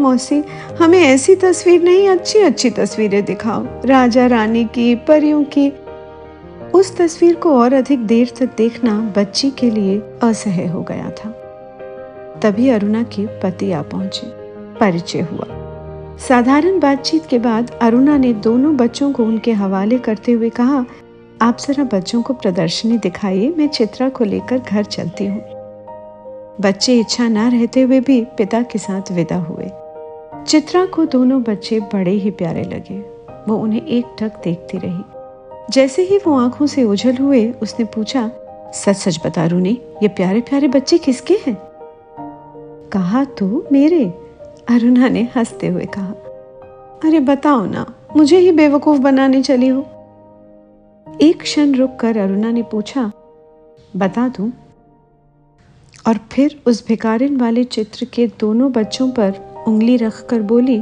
मौसी, 0.00 0.42
हमें 0.80 0.98
ऐसी 0.98 1.34
तस्वीर 1.34 1.82
नहीं 1.82 2.08
अच्छी 2.08 2.38
अच्छी 2.38 2.70
तस्वीरें 2.70 3.24
दिखाओ, 3.24 3.64
राजा 3.86 4.26
रानी 4.26 4.64
की, 4.64 4.94
परियों 4.94 5.42
की। 5.48 5.68
उस 6.74 6.96
तस्वीर 6.96 7.34
को 7.34 7.56
और 7.58 7.74
अधिक 7.74 8.06
देर 8.06 8.32
तक 8.38 8.56
देखना 8.56 8.98
बच्ची 9.16 9.50
के 9.50 9.70
लिए 9.70 9.98
असह्य 10.22 10.66
हो 10.66 10.82
गया 10.82 11.10
था। 11.10 11.30
तभी 12.42 12.68
अरुणा 12.68 13.02
के 13.12 13.26
पति 13.40 13.70
आ 13.72 13.82
पहुँचे, 13.82 14.26
परिचय 14.80 15.20
हुआ। 15.22 15.46
साधारण 16.18 16.80
बातचीत 16.80 17.26
के 17.26 17.38
बाद 17.38 17.70
अरुणा 17.82 18.16
ने 18.16 18.32
दोनों 18.40 18.76
बच्चों 18.76 19.12
को 19.12 19.24
उनके 19.24 19.52
हवाले 19.52 19.98
करते 19.98 20.32
हुए 20.32 20.50
कहा 20.50 20.84
आप 21.42 21.58
जरा 21.60 21.84
बच्चों 21.84 22.22
को 22.22 22.34
प्रदर्शनी 22.34 22.98
दिखाइए, 22.98 23.54
मैं 23.58 23.68
चित्रा 23.68 24.08
को 24.08 24.24
लेकर 24.24 24.58
घर 24.58 24.84
चलती 24.84 25.26
हूँ। 25.26 25.40
बच्चे 26.60 27.00
इच्छा 27.00 27.28
ना 27.28 27.48
रहते 27.48 27.82
हुए 27.82 28.00
भी 28.00 28.24
पिता 28.24 28.62
के 28.62 28.78
साथ 28.78 29.12
विदा 29.12 29.36
हुए। 29.36 29.70
चित्रा 30.46 30.86
को 30.86 31.04
दोनों 31.04 31.42
बच्चे 31.42 31.80
बड़े 31.80 32.10
ही 32.10 32.30
प्यारे 32.30 32.62
लगे। 32.62 32.98
वो 33.48 33.56
उन्हें 33.56 33.86
एक 33.86 34.04
टक 34.18 34.32
देखती 34.44 34.78
रही। 34.78 35.02
जैसे 35.70 36.02
ही 36.02 36.18
वो 36.18 36.38
आँखों 36.38 36.66
से 36.66 36.84
उछल 36.84 37.16
हुए, 37.16 37.54
उसने 37.62 37.84
पूछा, 37.84 38.30
सच 38.74 38.96
सच 38.96 39.26
बता 39.26 39.46
रूनी, 39.46 39.80
ये 40.02 40.08
प्यारे 40.08 40.40
प्यारे 40.40 40.68
बच्चे 40.68 40.98
किसके 40.98 41.34
हैं? 41.34 41.58
कहा 42.92 43.24
तो 43.24 43.66
मेरे, 43.72 44.04
अरुणा 44.68 45.08
ने 45.08 45.28
हँसते 45.36 45.66
हुए 45.66 45.84
कहा। 45.84 46.12
अरे 47.04 47.20
बताओ 47.20 47.66
ना, 47.66 47.94
मुझे 48.16 48.38
ही 48.38 48.52
बेवकूफ़ 48.52 49.00
बनाने 49.00 49.42
चली 49.42 49.68
हो। 49.68 49.86
एक 51.22 51.42
क्षण 51.42 51.74
रुक 51.74 51.96
कर 51.96 52.16
अरुणा 52.16 52.50
ने 52.50 52.62
पूछा, 52.62 53.12
बता 53.96 54.28
दूँ? 54.28 54.52
और 56.08 56.18
फिर 56.32 56.62
उस 56.66 56.86
भिकारिन 56.88 57.36
वाले 57.36 57.64
चित्र 57.64 58.04
के 58.04 58.26
दोनों 58.26 58.72
बच्चों 58.72 59.10
पर 59.10 59.54
उंगली 59.68 59.96
रखकर 59.96 60.42
बोली 60.42 60.78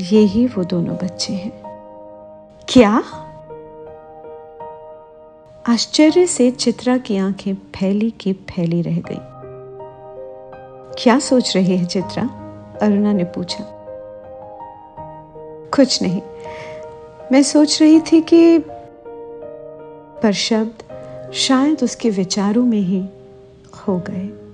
ये 0.00 0.20
ही 0.20 0.46
वो 0.46 0.64
दोनों 0.64 0.96
बच्चे 0.96 1.32
हैं। 1.32 1.62
क्या? 2.68 3.02
आश्चर्य 5.68 6.26
से 6.26 6.50
चित्रा 6.50 6.98
की 6.98 7.16
आँखें 7.16 7.54
फैली 7.54 8.10
की 8.10 8.32
फैली 8.32 8.82
रह 8.82 8.96
गई। 8.96 9.18
क्या 11.02 11.18
सोच 11.18 11.56
रही 11.56 11.76
है 11.76 11.84
चित्रा? 11.84 12.22
अरुणा 12.82 13.12
ने 13.12 13.24
पूछा। 13.24 13.64
कुछ 15.76 16.02
नहीं। 16.02 16.22
मैं 17.32 17.42
सोच 17.42 17.82
रही 17.82 18.00
थी 18.00 18.20
कि 18.20 18.58
पर 20.22 20.32
शब्द 20.32 20.82
शायद 21.32 21.82
उसके 21.82 22.10
विचारों 22.10 22.64
में 22.64 22.80
ही 22.80 23.02
खो 23.72 23.98
गए। 23.98 24.49